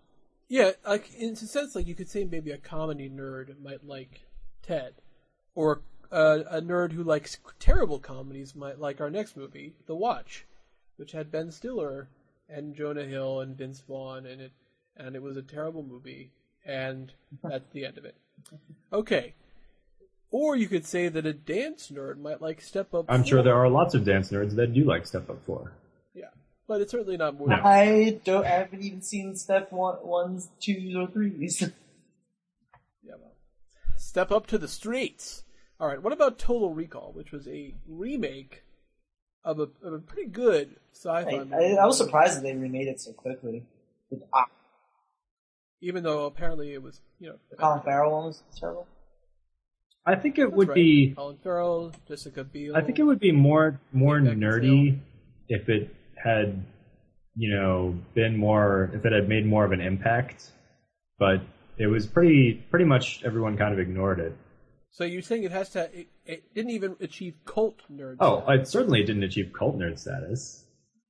yeah, 0.48 0.72
like 0.86 1.12
in 1.14 1.32
a 1.32 1.36
sense, 1.36 1.74
like 1.74 1.86
you 1.86 1.94
could 1.94 2.08
say 2.08 2.24
maybe 2.24 2.50
a 2.52 2.58
comedy 2.58 3.10
nerd 3.10 3.60
might 3.60 3.84
like 3.86 4.20
Ted, 4.62 4.94
or 5.54 5.82
uh, 6.12 6.40
a 6.48 6.60
nerd 6.60 6.92
who 6.92 7.02
likes 7.02 7.38
terrible 7.58 7.98
comedies 7.98 8.54
might 8.54 8.78
like 8.78 9.00
our 9.00 9.10
next 9.10 9.36
movie, 9.36 9.74
The 9.86 9.96
Watch, 9.96 10.46
which 10.96 11.12
had 11.12 11.30
Ben 11.30 11.50
Stiller 11.50 12.08
and 12.48 12.74
Jonah 12.74 13.04
Hill 13.04 13.40
and 13.40 13.56
Vince 13.56 13.82
Vaughn 13.86 14.26
in 14.26 14.40
it, 14.40 14.52
and 14.96 15.16
it 15.16 15.22
was 15.22 15.36
a 15.36 15.42
terrible 15.42 15.82
movie, 15.82 16.30
and 16.64 17.12
that's 17.42 17.70
the 17.72 17.86
end 17.86 17.98
of 17.98 18.04
it. 18.04 18.16
Okay. 18.92 19.34
Or 20.30 20.56
you 20.56 20.68
could 20.68 20.84
say 20.84 21.08
that 21.08 21.24
a 21.24 21.32
dance 21.32 21.90
nerd 21.90 22.18
might 22.18 22.42
like 22.42 22.60
Step 22.60 22.92
Up. 22.92 23.06
I'm 23.08 23.24
sure 23.24 23.42
there 23.42 23.54
are 23.54 23.68
lots 23.68 23.94
of 23.94 24.04
dance 24.04 24.30
nerds 24.30 24.54
that 24.56 24.74
do 24.74 24.84
like 24.84 25.06
Step 25.06 25.30
Up 25.30 25.44
4. 25.46 25.72
Yeah, 26.14 26.24
but 26.66 26.80
it's 26.80 26.90
certainly 26.90 27.16
not 27.16 27.38
more. 27.38 27.48
No. 27.48 27.56
I 27.62 28.20
don't 28.24 28.44
I 28.44 28.48
haven't 28.50 28.82
even 28.82 29.02
seen 29.02 29.36
step 29.36 29.72
one, 29.72 29.96
ones, 30.02 30.48
twos, 30.60 30.94
or 30.94 31.06
threes. 31.08 31.62
Yeah, 33.02 33.14
well, 33.20 33.34
step 33.96 34.32
up 34.32 34.48
to 34.48 34.58
the 34.58 34.66
streets. 34.66 35.44
All 35.78 35.86
right. 35.86 36.02
What 36.02 36.12
about 36.12 36.40
Total 36.40 36.74
Recall, 36.74 37.12
which 37.14 37.30
was 37.30 37.46
a 37.46 37.72
remake 37.86 38.64
of 39.46 39.60
a, 39.60 39.68
of 39.86 39.92
a 39.94 39.98
pretty 39.98 40.28
good 40.28 40.76
sci-fi 40.92 41.30
I, 41.30 41.44
movie? 41.44 41.54
I, 41.54 41.82
I 41.82 41.86
was 41.86 41.96
surprised 41.96 42.36
that 42.36 42.42
they 42.42 42.54
remade 42.54 42.88
it 42.88 43.00
so 43.00 43.12
quickly. 43.12 43.62
The 44.10 44.20
even 45.80 46.02
though 46.02 46.26
apparently 46.26 46.72
it 46.72 46.82
was, 46.82 47.00
you 47.20 47.28
know, 47.28 47.36
the 47.50 47.56
Colin 47.56 47.80
Farrell 47.82 48.12
one 48.12 48.26
was 48.26 48.42
terrible. 48.58 48.86
I 50.04 50.16
think 50.16 50.38
it 50.38 50.42
That's 50.42 50.56
would 50.56 50.68
right. 50.68 50.74
be 50.74 51.14
Colin 51.16 51.38
Farrell, 51.42 51.92
Jessica 52.08 52.44
Biel. 52.44 52.76
I 52.76 52.80
think 52.80 52.98
it 52.98 53.02
would 53.04 53.20
be 53.20 53.32
more 53.32 53.80
more 53.92 54.18
nerdy 54.20 54.98
if 55.48 55.68
it 55.68 55.94
had, 56.22 56.64
you 57.36 57.54
know, 57.54 57.96
been 58.14 58.36
more 58.36 58.90
if 58.94 59.04
it 59.04 59.12
had 59.12 59.28
made 59.28 59.46
more 59.46 59.64
of 59.64 59.72
an 59.72 59.80
impact. 59.80 60.50
But 61.18 61.42
it 61.78 61.86
was 61.86 62.06
pretty 62.06 62.54
pretty 62.70 62.84
much 62.84 63.22
everyone 63.24 63.56
kind 63.56 63.72
of 63.72 63.78
ignored 63.78 64.20
it. 64.20 64.36
So 64.96 65.04
you're 65.04 65.20
saying 65.20 65.44
it 65.44 65.52
has 65.52 65.68
to? 65.70 65.90
It, 65.92 66.08
it 66.24 66.54
didn't 66.54 66.70
even 66.70 66.96
achieve 67.00 67.34
cult 67.44 67.82
nerd. 67.92 68.16
Oh, 68.18 68.40
status. 68.40 68.68
it 68.68 68.70
certainly 68.70 69.02
didn't 69.02 69.24
achieve 69.24 69.52
cult 69.52 69.78
nerd 69.78 69.98
status. 69.98 70.64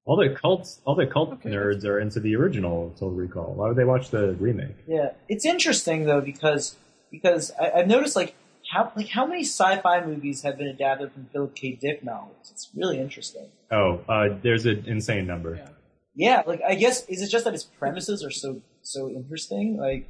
All 0.05 0.17
the 0.17 0.35
cults, 0.35 0.81
all 0.85 0.97
the 0.97 1.07
cult 1.07 1.35
Okay, 1.35 1.51
nerds 1.51 1.85
are 1.85 2.01
into 2.01 2.19
the 2.19 2.35
original 2.35 2.91
Total 2.95 3.13
Recall. 3.13 3.55
Why 3.55 3.69
would 3.69 3.77
they 3.77 3.85
watch 3.85 4.11
the 4.11 4.33
remake? 4.41 4.75
Yeah, 4.89 5.11
it's 5.29 5.45
interesting 5.45 6.05
though 6.05 6.21
because 6.21 6.75
because 7.13 7.53
I, 7.61 7.71
I've 7.77 7.87
noticed 7.87 8.17
like 8.17 8.35
how 8.73 8.91
like 8.97 9.07
how 9.07 9.25
many 9.25 9.43
sci-fi 9.43 10.05
movies 10.05 10.43
have 10.43 10.59
been 10.59 10.67
adapted 10.67 11.13
from 11.13 11.27
Philip 11.33 11.55
K. 11.55 11.79
Dick 11.81 12.03
novels? 12.03 12.51
It's 12.51 12.69
really 12.75 12.99
interesting. 12.99 13.51
Oh, 13.71 14.01
uh, 14.09 14.37
there's 14.43 14.67
an 14.67 14.83
insane 14.89 15.29
number. 15.29 15.55
Yeah. 15.55 15.69
Yeah, 16.17 16.43
like 16.45 16.61
I 16.67 16.75
guess 16.75 17.07
is 17.07 17.23
it 17.23 17.29
just 17.29 17.45
that 17.45 17.53
his 17.53 17.63
premises 17.63 18.25
are 18.25 18.33
so 18.33 18.63
so 18.83 19.09
interesting? 19.11 19.77
Like, 19.77 20.09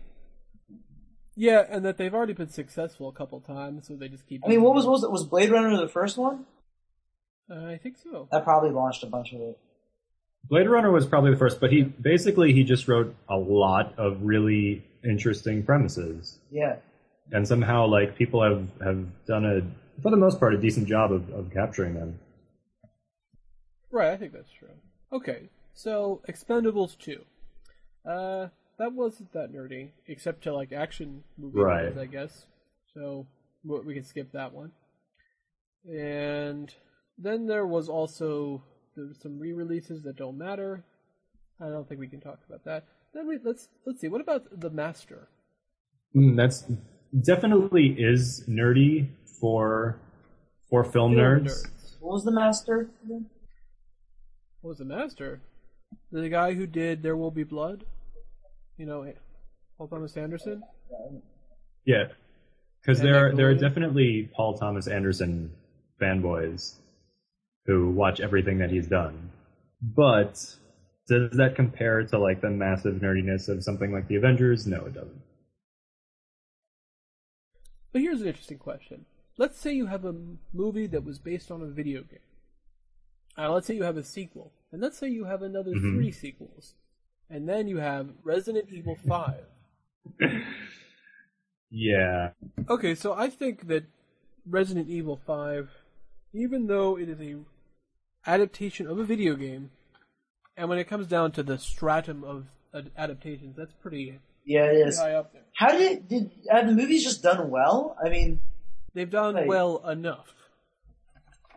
Yeah, 1.36 1.64
and 1.68 1.84
that 1.84 1.98
they've 1.98 2.14
already 2.14 2.32
been 2.32 2.48
successful 2.48 3.08
a 3.08 3.12
couple 3.12 3.40
times, 3.40 3.86
so 3.86 3.94
they 3.94 4.08
just 4.08 4.26
keep. 4.26 4.42
I 4.44 4.48
mean, 4.48 4.62
what 4.62 4.74
was 4.74 4.86
was 4.86 5.04
it? 5.04 5.10
Was 5.10 5.24
Blade 5.24 5.50
Runner 5.50 5.76
the 5.76 5.88
first 5.88 6.16
one? 6.16 6.46
Uh, 7.50 7.66
I 7.66 7.76
think 7.76 7.96
so. 8.02 8.26
That 8.32 8.42
probably 8.42 8.70
launched 8.70 9.02
a 9.02 9.06
bunch 9.06 9.32
of 9.32 9.40
it. 9.40 9.58
Blade 10.48 10.68
Runner 10.68 10.90
was 10.90 11.06
probably 11.06 11.32
the 11.32 11.36
first, 11.36 11.60
but 11.60 11.70
he 11.70 11.82
basically 11.82 12.52
he 12.52 12.64
just 12.64 12.88
wrote 12.88 13.14
a 13.28 13.36
lot 13.36 13.98
of 13.98 14.22
really 14.22 14.84
interesting 15.04 15.62
premises, 15.62 16.38
Yeah, 16.50 16.76
and 17.30 17.46
somehow 17.46 17.86
like 17.86 18.16
people 18.16 18.42
have 18.42 18.68
have 18.82 19.26
done 19.26 19.44
a 19.44 19.60
for 20.02 20.10
the 20.10 20.16
most 20.16 20.40
part 20.40 20.54
a 20.54 20.58
decent 20.58 20.88
job 20.88 21.12
of, 21.12 21.28
of 21.30 21.50
capturing 21.52 21.94
them. 21.94 22.18
Right, 23.90 24.12
I 24.12 24.16
think 24.16 24.32
that's 24.32 24.50
true. 24.50 24.68
Okay, 25.12 25.48
so 25.74 26.22
Expendables 26.28 26.98
2. 26.98 27.20
Uh, 28.08 28.48
that 28.78 28.92
wasn't 28.92 29.32
that 29.32 29.52
nerdy, 29.52 29.90
except 30.06 30.42
to 30.44 30.54
like 30.54 30.72
action 30.72 31.24
movie 31.38 31.60
Right. 31.60 31.84
movies, 31.84 31.98
I 31.98 32.06
guess. 32.06 32.46
So 32.94 33.26
we 33.64 33.80
we 33.80 33.94
can 33.94 34.04
skip 34.04 34.32
that 34.32 34.52
one. 34.52 34.72
And 35.88 36.74
then 37.18 37.46
there 37.46 37.66
was 37.66 37.88
also 37.88 38.62
there 38.96 39.06
was 39.06 39.18
some 39.20 39.38
re-releases 39.38 40.02
that 40.02 40.16
don't 40.16 40.38
matter. 40.38 40.84
I 41.60 41.66
don't 41.68 41.88
think 41.88 42.00
we 42.00 42.08
can 42.08 42.20
talk 42.20 42.40
about 42.48 42.64
that. 42.64 42.84
Then 43.14 43.26
we 43.26 43.38
let's 43.42 43.68
let's 43.86 44.00
see. 44.00 44.08
What 44.08 44.20
about 44.20 44.60
the 44.60 44.70
Master? 44.70 45.28
Mm, 46.14 46.36
that's 46.36 46.64
definitely 47.24 47.94
is 47.98 48.44
nerdy 48.48 49.08
for 49.40 50.00
for 50.68 50.82
film, 50.84 51.14
Film 51.14 51.44
nerds. 51.44 51.62
what 52.00 52.12
was 52.14 52.24
the 52.24 52.32
master? 52.32 52.90
What 53.06 54.70
was 54.70 54.78
the 54.78 54.84
Master? 54.84 55.40
The 56.10 56.28
guy 56.28 56.54
who 56.54 56.66
did 56.66 57.02
There 57.02 57.16
Will 57.16 57.30
Be 57.30 57.44
Blood. 57.44 57.84
You 58.76 58.86
know, 58.86 59.12
Paul 59.78 59.88
Thomas 59.88 60.16
Anderson. 60.16 60.62
Yeah, 61.84 62.08
because 62.80 63.00
there 63.00 63.28
then 63.28 63.36
there 63.36 63.48
are 63.50 63.54
definitely 63.54 64.28
Paul 64.34 64.58
Thomas 64.58 64.86
Anderson 64.86 65.52
fanboys 66.00 66.74
who 67.66 67.90
watch 67.90 68.20
everything 68.20 68.58
that 68.58 68.70
he's 68.70 68.86
done. 68.86 69.30
But 69.82 70.34
does 71.08 71.30
that 71.32 71.54
compare 71.56 72.02
to 72.04 72.18
like 72.18 72.40
the 72.40 72.50
massive 72.50 72.96
nerdiness 72.96 73.48
of 73.48 73.62
something 73.62 73.92
like 73.92 74.08
the 74.08 74.16
Avengers? 74.16 74.66
No, 74.66 74.84
it 74.86 74.94
doesn't. 74.94 75.22
But 77.92 78.02
here's 78.02 78.20
an 78.20 78.28
interesting 78.28 78.58
question. 78.58 79.06
Let's 79.38 79.58
say 79.58 79.72
you 79.72 79.86
have 79.86 80.04
a 80.04 80.14
movie 80.52 80.86
that 80.88 81.04
was 81.04 81.18
based 81.18 81.50
on 81.50 81.62
a 81.62 81.66
video 81.66 82.02
game. 82.02 82.18
Uh, 83.38 83.52
let's 83.52 83.66
say 83.66 83.74
you 83.74 83.84
have 83.84 83.96
a 83.96 84.02
sequel. 84.04 84.52
And 84.72 84.80
let's 84.80 84.98
say 84.98 85.08
you 85.08 85.24
have 85.24 85.42
another 85.42 85.72
Mhm. 85.72 85.94
three 85.94 86.10
sequels. 86.10 86.74
And 87.30 87.48
then 87.48 87.66
you 87.68 87.78
have 87.78 88.08
Resident 88.24 88.68
Evil 88.70 88.96
5. 89.06 89.34
Yeah, 91.68 92.30
Okay, 92.70 92.94
so 92.94 93.12
I 93.12 93.28
think 93.28 93.66
that 93.66 93.84
Resident 94.48 94.88
Evil 94.88 95.20
5, 95.26 95.68
even 96.32 96.68
though 96.68 96.96
it 96.96 97.08
is 97.08 97.20
a 97.20 97.38
adaptation 98.24 98.86
of 98.86 98.98
a 99.00 99.04
video 99.04 99.34
game, 99.34 99.70
and 100.56 100.68
when 100.68 100.78
it 100.78 100.84
comes 100.88 101.08
down 101.08 101.32
to 101.32 101.42
the 101.42 101.58
stratum 101.58 102.22
of 102.22 102.46
ad- 102.72 102.92
adaptations, 102.96 103.56
that's 103.56 103.72
pretty, 103.82 104.18
Yeah, 104.44 104.62
it 104.66 104.66
pretty 104.74 104.82
is. 104.88 104.98
high 104.98 105.14
up 105.14 105.32
there. 105.32 105.42
How 105.56 105.76
did 105.76 106.08
did 106.08 106.30
have 106.50 106.68
the 106.68 106.72
movies 106.72 107.02
just 107.02 107.22
done 107.22 107.50
well? 107.50 107.96
I 108.02 108.08
mean, 108.10 108.40
They've 108.94 109.10
done 109.10 109.34
Right. 109.34 109.46
well 109.48 109.86
enough. 109.88 110.34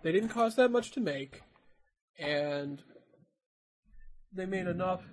They 0.01 0.11
didn't 0.11 0.29
cost 0.29 0.57
that 0.57 0.71
much 0.71 0.91
to 0.93 0.99
make, 0.99 1.43
and 2.17 2.81
they 4.33 4.47
made 4.47 4.67
enough 4.67 5.03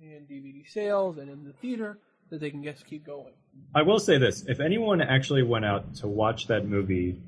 in 0.00 0.26
DVD 0.30 0.66
sales 0.68 1.18
and 1.18 1.30
in 1.30 1.44
the 1.44 1.52
theater 1.54 1.98
that 2.30 2.40
they 2.40 2.50
can 2.50 2.62
just 2.64 2.86
keep 2.86 3.06
going. 3.06 3.32
I 3.74 3.82
will 3.82 3.98
say 3.98 4.18
this: 4.18 4.44
if 4.46 4.60
anyone 4.60 5.00
actually 5.00 5.42
went 5.42 5.64
out 5.64 5.94
to 5.96 6.08
watch 6.08 6.46
that 6.48 6.66
movie 6.66 7.20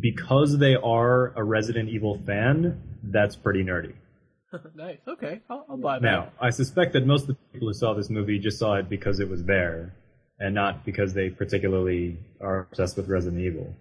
because 0.00 0.58
they 0.58 0.74
are 0.74 1.32
a 1.36 1.42
Resident 1.42 1.88
Evil 1.88 2.20
fan, 2.26 2.82
that's 3.02 3.36
pretty 3.36 3.64
nerdy. 3.64 3.94
nice. 4.74 4.98
Okay, 5.08 5.40
I'll, 5.48 5.64
I'll 5.68 5.76
buy 5.76 5.98
that. 5.98 6.02
Now, 6.02 6.28
I 6.40 6.50
suspect 6.50 6.92
that 6.92 7.06
most 7.06 7.22
of 7.22 7.28
the 7.28 7.34
people 7.52 7.68
who 7.68 7.74
saw 7.74 7.94
this 7.94 8.10
movie 8.10 8.38
just 8.38 8.58
saw 8.58 8.74
it 8.74 8.88
because 8.88 9.20
it 9.20 9.28
was 9.28 9.44
there, 9.44 9.94
and 10.38 10.54
not 10.54 10.84
because 10.84 11.14
they 11.14 11.30
particularly 11.30 12.18
are 12.40 12.68
obsessed 12.70 12.96
with 12.96 13.08
Resident 13.08 13.40
Evil. 13.40 13.74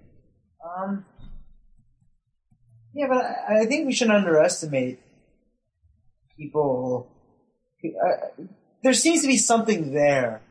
um, 0.77 1.05
yeah, 2.93 3.07
but 3.07 3.17
I, 3.17 3.61
I 3.61 3.65
think 3.65 3.87
we 3.87 3.93
shouldn't 3.93 4.15
underestimate 4.17 4.99
people. 6.37 7.09
Uh, 7.83 8.43
there 8.83 8.93
seems 8.93 9.21
to 9.21 9.27
be 9.27 9.37
something 9.37 9.93
there 9.93 10.41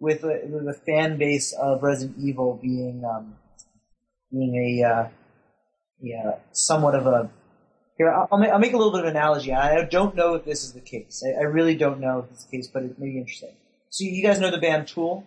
with, 0.00 0.22
the- 0.22 0.80
fan 0.86 1.18
base 1.18 1.52
of 1.52 1.82
Resident 1.82 2.18
Evil 2.18 2.58
being 2.60 3.04
um, 3.04 3.34
being 4.30 4.54
a 4.56 4.88
uh, 4.88 5.08
yeah 6.00 6.38
somewhat 6.52 6.94
of 6.94 7.06
a 7.06 7.30
here. 7.96 8.12
I'll, 8.12 8.28
I'll, 8.32 8.38
make, 8.38 8.50
I'll 8.50 8.58
make 8.58 8.72
a 8.72 8.76
little 8.76 8.92
bit 8.92 9.00
of 9.00 9.06
an 9.06 9.16
analogy. 9.16 9.52
I 9.52 9.84
don't 9.84 10.14
know 10.14 10.34
if 10.34 10.44
this 10.44 10.64
is 10.64 10.72
the 10.72 10.80
case. 10.80 11.22
I, 11.26 11.40
I 11.40 11.44
really 11.44 11.74
don't 11.74 12.00
know 12.00 12.20
if 12.20 12.30
it's 12.30 12.44
the 12.44 12.56
case, 12.56 12.68
but 12.68 12.82
it 12.82 12.98
may 12.98 13.10
be 13.10 13.18
interesting. 13.18 13.54
So 13.90 14.04
you 14.04 14.22
guys 14.22 14.40
know 14.40 14.50
the 14.50 14.58
band 14.58 14.88
Tool, 14.88 15.26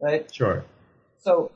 right? 0.00 0.32
Sure. 0.34 0.64
So, 1.18 1.52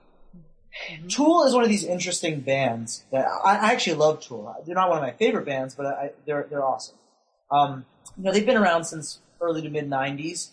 Tool 1.09 1.44
is 1.44 1.54
one 1.54 1.64
of 1.64 1.68
these 1.70 1.85
interesting 1.85 2.40
bands 2.40 3.04
that 3.11 3.26
I, 3.26 3.56
I 3.56 3.72
actually 3.72 3.96
love. 3.96 4.20
Tool. 4.20 4.54
They're 4.64 4.74
not 4.74 4.88
one 4.88 4.98
of 4.98 5.02
my 5.02 5.12
favorite 5.12 5.44
bands, 5.44 5.74
but 5.74 5.87
I, 5.87 6.11
they're 6.24 6.46
they're 6.48 6.64
awesome. 6.64 6.96
Um, 7.50 7.85
you 8.16 8.24
know, 8.24 8.32
they've 8.32 8.46
been 8.46 8.56
around 8.56 8.85
since 8.85 9.20
early 9.40 9.62
to 9.62 9.68
mid 9.70 9.88
'90s. 9.88 10.51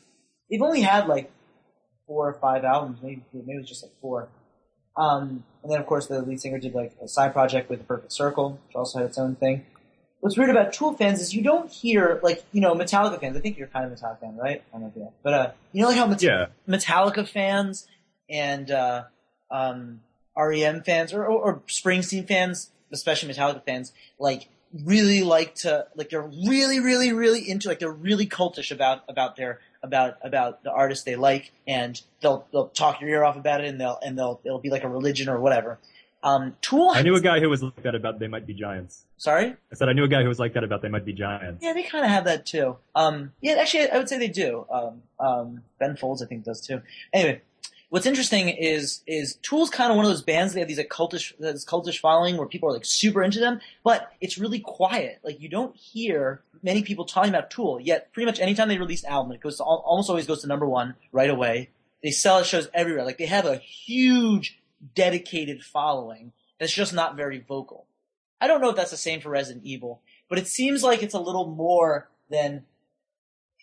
They've 0.49 0.61
only 0.61 0.81
had 0.81 1.07
like 1.07 1.31
four 2.07 2.27
or 2.29 2.33
five 2.33 2.63
albums, 2.63 2.99
maybe 3.01 3.23
maybe 3.33 3.53
it 3.53 3.59
was 3.61 3.69
just 3.69 3.83
like 3.83 3.93
four. 4.01 4.27
Um, 4.95 5.43
and 5.63 5.71
then 5.71 5.79
of 5.79 5.87
course 5.87 6.07
the 6.07 6.21
lead 6.21 6.39
singer 6.39 6.59
did 6.59 6.75
like 6.75 6.93
a 7.01 7.07
side 7.07 7.33
project 7.33 7.69
with 7.69 7.79
the 7.79 7.85
Perfect 7.85 8.11
Circle, 8.11 8.59
which 8.67 8.75
also 8.75 8.99
had 8.99 9.07
its 9.07 9.17
own 9.17 9.35
thing. 9.35 9.65
What's 10.19 10.37
weird 10.37 10.51
about 10.51 10.71
Tool 10.71 10.93
fans 10.93 11.19
is 11.19 11.33
you 11.33 11.41
don't 11.41 11.69
hear 11.71 12.19
like 12.23 12.43
you 12.51 12.61
know 12.61 12.75
Metallica 12.75 13.19
fans. 13.19 13.35
I 13.35 13.39
think 13.41 13.57
you're 13.57 13.67
kind 13.67 13.85
of 13.85 13.91
a 13.91 13.95
Metallica 13.95 14.19
fan, 14.21 14.37
right? 14.37 14.63
I 14.73 14.79
don't 14.79 14.95
know 14.95 15.07
if. 15.07 15.13
But 15.23 15.33
uh, 15.33 15.51
you 15.71 15.81
know 15.81 15.87
like 15.89 15.97
how 15.97 16.07
Met- 16.07 16.21
Yeah. 16.21 16.45
Metallica 16.67 17.27
fans 17.27 17.87
and 18.29 18.69
uh, 18.71 19.03
um, 19.51 20.01
REM 20.37 20.83
fans 20.83 21.11
or, 21.13 21.25
or, 21.25 21.39
or 21.41 21.59
Springsteen 21.67 22.27
fans, 22.27 22.71
especially 22.91 23.33
Metallica 23.33 23.63
fans, 23.65 23.91
like 24.19 24.47
really 24.83 25.23
like 25.23 25.55
to 25.55 25.85
like 25.95 26.09
they're 26.09 26.21
really 26.21 26.79
really 26.79 27.13
really 27.13 27.49
into 27.49 27.67
like 27.67 27.79
they're 27.79 27.91
really 27.91 28.25
cultish 28.27 28.71
about 28.71 29.03
about 29.07 29.35
their 29.35 29.59
about 29.83 30.17
about 30.21 30.63
the 30.63 30.71
artist 30.71 31.05
they 31.05 31.15
like 31.15 31.51
and 31.67 32.01
they'll 32.21 32.47
they'll 32.51 32.69
talk 32.69 32.99
your 33.01 33.09
ear 33.09 33.23
off 33.23 33.35
about 33.35 33.61
it 33.61 33.67
and 33.67 33.79
they'll 33.79 33.99
and 34.03 34.17
they'll 34.17 34.41
it'll 34.43 34.59
be 34.59 34.69
like 34.69 34.83
a 34.83 34.89
religion 34.89 35.29
or 35.29 35.39
whatever. 35.39 35.77
Um, 36.23 36.55
Tool. 36.61 36.91
I 36.93 37.01
knew 37.01 37.15
a 37.15 37.21
guy 37.21 37.41
who 37.41 37.49
was 37.49 37.61
like 37.61 37.83
that 37.83 37.95
about 37.95 38.17
They 38.17 38.27
Might 38.27 38.47
Be 38.47 38.53
Giants. 38.53 39.03
Sorry. 39.17 39.55
I 39.71 39.75
said 39.75 39.89
I 39.89 39.93
knew 39.93 40.05
a 40.05 40.07
guy 40.07 40.21
who 40.21 40.29
was 40.29 40.39
like 40.39 40.53
that 40.53 40.63
about 40.63 40.81
They 40.81 40.87
Might 40.87 41.03
Be 41.03 41.11
Giants. 41.11 41.61
Yeah, 41.61 41.73
they 41.73 41.83
kind 41.83 42.05
of 42.05 42.11
have 42.11 42.23
that 42.25 42.45
too. 42.45 42.77
Um, 42.95 43.33
yeah, 43.41 43.55
actually, 43.55 43.89
I 43.89 43.97
would 43.97 44.07
say 44.07 44.17
they 44.17 44.29
do. 44.29 44.65
Um, 44.71 45.01
um, 45.19 45.63
Ben 45.79 45.97
Folds, 45.97 46.23
I 46.23 46.25
think, 46.25 46.45
does 46.45 46.65
too. 46.65 46.81
Anyway, 47.11 47.41
what's 47.93 48.07
interesting 48.07 48.49
is 48.49 49.03
is 49.05 49.35
Tool's 49.43 49.69
kind 49.69 49.91
of 49.91 49.95
one 49.95 50.03
of 50.03 50.09
those 50.09 50.23
bands. 50.23 50.55
They 50.55 50.61
have 50.61 50.67
these 50.67 50.79
like 50.79 50.89
cultish, 50.89 51.31
this 51.37 51.63
cultish 51.63 51.99
following 51.99 52.37
where 52.37 52.47
people 52.47 52.67
are 52.67 52.73
like 52.73 52.85
super 52.85 53.21
into 53.21 53.39
them, 53.39 53.61
but 53.83 54.11
it's 54.19 54.39
really 54.39 54.61
quiet. 54.61 55.19
Like 55.23 55.39
you 55.39 55.47
don't 55.47 55.75
hear 55.75 56.41
many 56.63 56.81
people 56.81 57.05
talking 57.05 57.29
about 57.29 57.51
Tool. 57.51 57.79
Yet, 57.79 58.11
pretty 58.11 58.25
much 58.25 58.39
anytime 58.39 58.67
they 58.67 58.79
release 58.79 59.03
an 59.03 59.11
album, 59.11 59.31
it 59.33 59.41
goes 59.41 59.57
to 59.57 59.63
almost 59.63 60.09
always 60.09 60.25
goes 60.25 60.41
to 60.41 60.47
number 60.47 60.67
one 60.67 60.95
right 61.11 61.29
away. 61.29 61.69
They 62.01 62.09
sell 62.09 62.41
shows 62.41 62.67
everywhere. 62.73 63.05
Like 63.05 63.19
they 63.19 63.27
have 63.27 63.45
a 63.45 63.57
huge 63.57 64.59
dedicated 64.95 65.63
following 65.63 66.31
that's 66.59 66.73
just 66.73 66.95
not 66.95 67.15
very 67.15 67.45
vocal. 67.47 67.85
I 68.41 68.47
don't 68.47 68.59
know 68.59 68.71
if 68.71 68.75
that's 68.75 68.89
the 68.89 68.97
same 68.97 69.21
for 69.21 69.29
Resident 69.29 69.65
Evil, 69.65 70.01
but 70.29 70.39
it 70.39 70.47
seems 70.47 70.81
like 70.81 71.03
it's 71.03 71.13
a 71.13 71.19
little 71.19 71.45
more 71.45 72.09
than. 72.27 72.63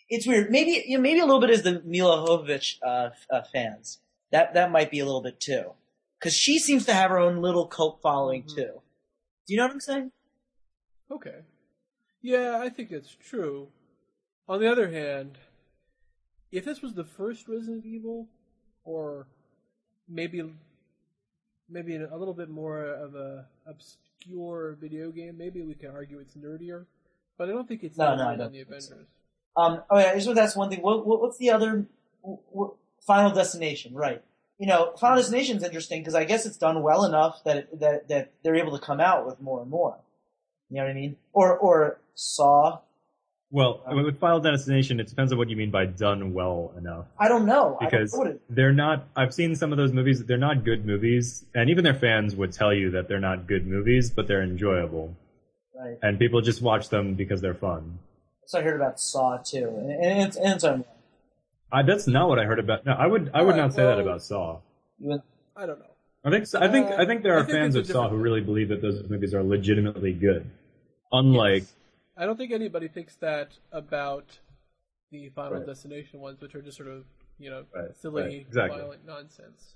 It's 0.07 0.25
weird. 0.25 0.51
Maybe 0.51 0.85
you 0.87 0.95
know, 0.95 1.01
maybe 1.01 1.19
a 1.19 1.25
little 1.25 1.41
bit 1.41 1.49
is 1.49 1.63
the 1.63 1.81
Milla 1.83 2.23
uh, 2.81 3.09
uh, 3.29 3.41
fans. 3.51 3.99
That 4.31 4.53
that 4.53 4.71
might 4.71 4.91
be 4.91 4.99
a 4.99 5.05
little 5.05 5.21
bit 5.21 5.39
too, 5.39 5.71
because 6.19 6.33
she 6.33 6.57
seems 6.59 6.85
to 6.85 6.93
have 6.93 7.11
her 7.11 7.19
own 7.19 7.41
little 7.41 7.67
cult 7.67 8.01
following 8.01 8.43
Mhm. 8.43 8.55
too. 8.55 8.81
Do 9.47 9.53
you 9.53 9.57
know 9.57 9.63
what 9.65 9.73
I'm 9.73 9.79
saying? 9.81 10.11
Okay. 11.09 11.41
Yeah, 12.21 12.59
I 12.59 12.69
think 12.69 12.89
that's 12.89 13.15
true. 13.15 13.67
On 14.47 14.59
the 14.59 14.71
other 14.71 14.89
hand, 14.91 15.37
if 16.51 16.63
this 16.65 16.81
was 16.81 16.93
the 16.93 17.03
first 17.03 17.47
Resident 17.47 17.85
Evil, 17.85 18.27
or 18.83 19.27
maybe 20.07 20.53
maybe 21.69 21.95
a 21.95 22.17
little 22.17 22.33
bit 22.33 22.49
more 22.49 22.83
of 22.85 23.15
a 23.15 23.47
obscure 23.65 24.73
video 24.79 25.09
game, 25.11 25.37
maybe 25.37 25.61
we 25.61 25.73
can 25.73 25.91
argue 25.91 26.19
it's 26.19 26.35
nerdier. 26.35 26.85
But 27.37 27.49
I 27.49 27.53
don't 27.53 27.67
think 27.67 27.83
it's 27.83 27.97
No, 27.97 28.15
no, 28.15 28.27
I 28.27 28.35
the 28.35 28.49
think 28.49 28.55
so. 28.81 28.93
Avengers. 28.93 29.07
Um, 29.55 29.83
oh 29.89 29.97
yeah, 29.97 30.11
I 30.11 30.15
just 30.15 30.27
want 30.27 30.37
to 30.37 30.43
ask 30.43 30.55
one 30.57 30.69
thing. 30.69 30.81
What, 30.81 31.05
what 31.05 31.21
what's 31.21 31.37
the 31.37 31.49
other 31.51 31.85
what, 32.21 32.73
Final 33.05 33.31
Destination? 33.31 33.93
Right. 33.93 34.21
you 34.61 34.67
know, 34.67 34.93
Final 34.99 35.17
Destination's 35.17 35.63
interesting 35.63 36.01
because 36.01 36.13
I 36.13 36.23
guess 36.23 36.45
it's 36.45 36.57
done 36.57 36.83
well 36.83 37.03
enough 37.03 37.43
that 37.45 37.57
it, 37.57 37.79
that 37.79 38.07
that 38.09 38.31
they're 38.43 38.55
able 38.55 38.77
to 38.77 38.85
come 38.85 38.99
out 38.99 39.25
with 39.25 39.41
more 39.41 39.59
and 39.59 39.71
more. 39.71 39.97
You 40.69 40.77
know 40.77 40.83
what 40.83 40.91
I 40.91 40.93
mean? 40.93 41.15
Or 41.33 41.57
or 41.57 41.99
Saw. 42.13 42.79
Well, 43.49 43.81
uh, 43.85 43.95
with 43.95 44.19
Final 44.19 44.39
Destination, 44.39 44.99
it 44.99 45.07
depends 45.07 45.31
on 45.31 45.39
what 45.39 45.49
you 45.49 45.57
mean 45.57 45.71
by 45.71 45.85
done 45.85 46.33
well 46.33 46.73
enough. 46.77 47.07
I 47.19 47.27
don't 47.27 47.47
know 47.47 47.75
because 47.81 48.11
don't 48.13 48.25
know 48.25 48.39
they're 48.49 48.71
not. 48.71 49.07
I've 49.15 49.33
seen 49.33 49.55
some 49.55 49.71
of 49.71 49.79
those 49.79 49.91
movies. 49.91 50.23
They're 50.23 50.37
not 50.37 50.63
good 50.63 50.85
movies, 50.85 51.43
and 51.55 51.69
even 51.71 51.83
their 51.83 51.95
fans 51.95 52.35
would 52.35 52.53
tell 52.53 52.71
you 52.71 52.91
that 52.91 53.07
they're 53.07 53.19
not 53.19 53.47
good 53.47 53.65
movies, 53.65 54.11
but 54.11 54.27
they're 54.27 54.43
enjoyable, 54.43 55.17
right. 55.75 55.97
and 56.03 56.19
people 56.19 56.39
just 56.41 56.61
watch 56.61 56.89
them 56.89 57.15
because 57.15 57.41
they're 57.41 57.55
fun. 57.55 57.97
So 58.45 58.59
I 58.59 58.61
heard 58.61 58.75
about 58.75 58.99
Saw 58.99 59.37
too, 59.37 59.67
and, 59.75 59.91
and 59.91 60.21
it's 60.27 60.37
and 60.37 60.53
it's 60.53 60.63
on. 60.63 60.85
I, 61.71 61.83
that's 61.83 62.07
not 62.07 62.27
what 62.27 62.39
I 62.39 62.45
heard 62.45 62.59
about. 62.59 62.85
No, 62.85 62.93
I 62.93 63.07
would. 63.07 63.31
I 63.33 63.41
would 63.41 63.55
Alright, 63.55 63.57
not 63.57 63.73
say 63.73 63.83
that 63.83 63.99
about 63.99 64.21
Saw. 64.23 64.59
I 65.55 65.65
don't 65.65 65.79
know. 65.79 65.85
I 66.23 66.29
think. 66.29 66.47
I 66.55 66.71
think. 66.71 66.87
Uh, 66.91 66.95
I 66.99 67.05
think 67.05 67.23
there 67.23 67.37
are 67.37 67.43
think 67.43 67.57
fans 67.57 67.75
of 67.75 67.87
Saw 67.87 68.09
who 68.09 68.17
really 68.17 68.41
believe 68.41 68.69
that 68.69 68.81
those 68.81 69.03
movies 69.09 69.33
are 69.33 69.43
legitimately 69.43 70.13
good. 70.13 70.49
Unlike, 71.11 71.65
I 72.17 72.25
don't 72.25 72.37
think 72.37 72.51
anybody 72.51 72.87
thinks 72.87 73.15
that 73.17 73.57
about 73.71 74.39
the 75.11 75.29
Final 75.29 75.59
Right. 75.59 75.65
Destination 75.65 76.19
ones, 76.19 76.41
which 76.41 76.55
are 76.55 76.61
just 76.61 76.77
sort 76.77 76.89
of 76.89 77.05
you 77.39 77.49
know 77.49 77.65
Right, 77.73 77.95
silly, 77.99 78.23
right, 78.23 78.33
exactly. 78.33 78.79
violent 78.79 79.05
nonsense. 79.05 79.75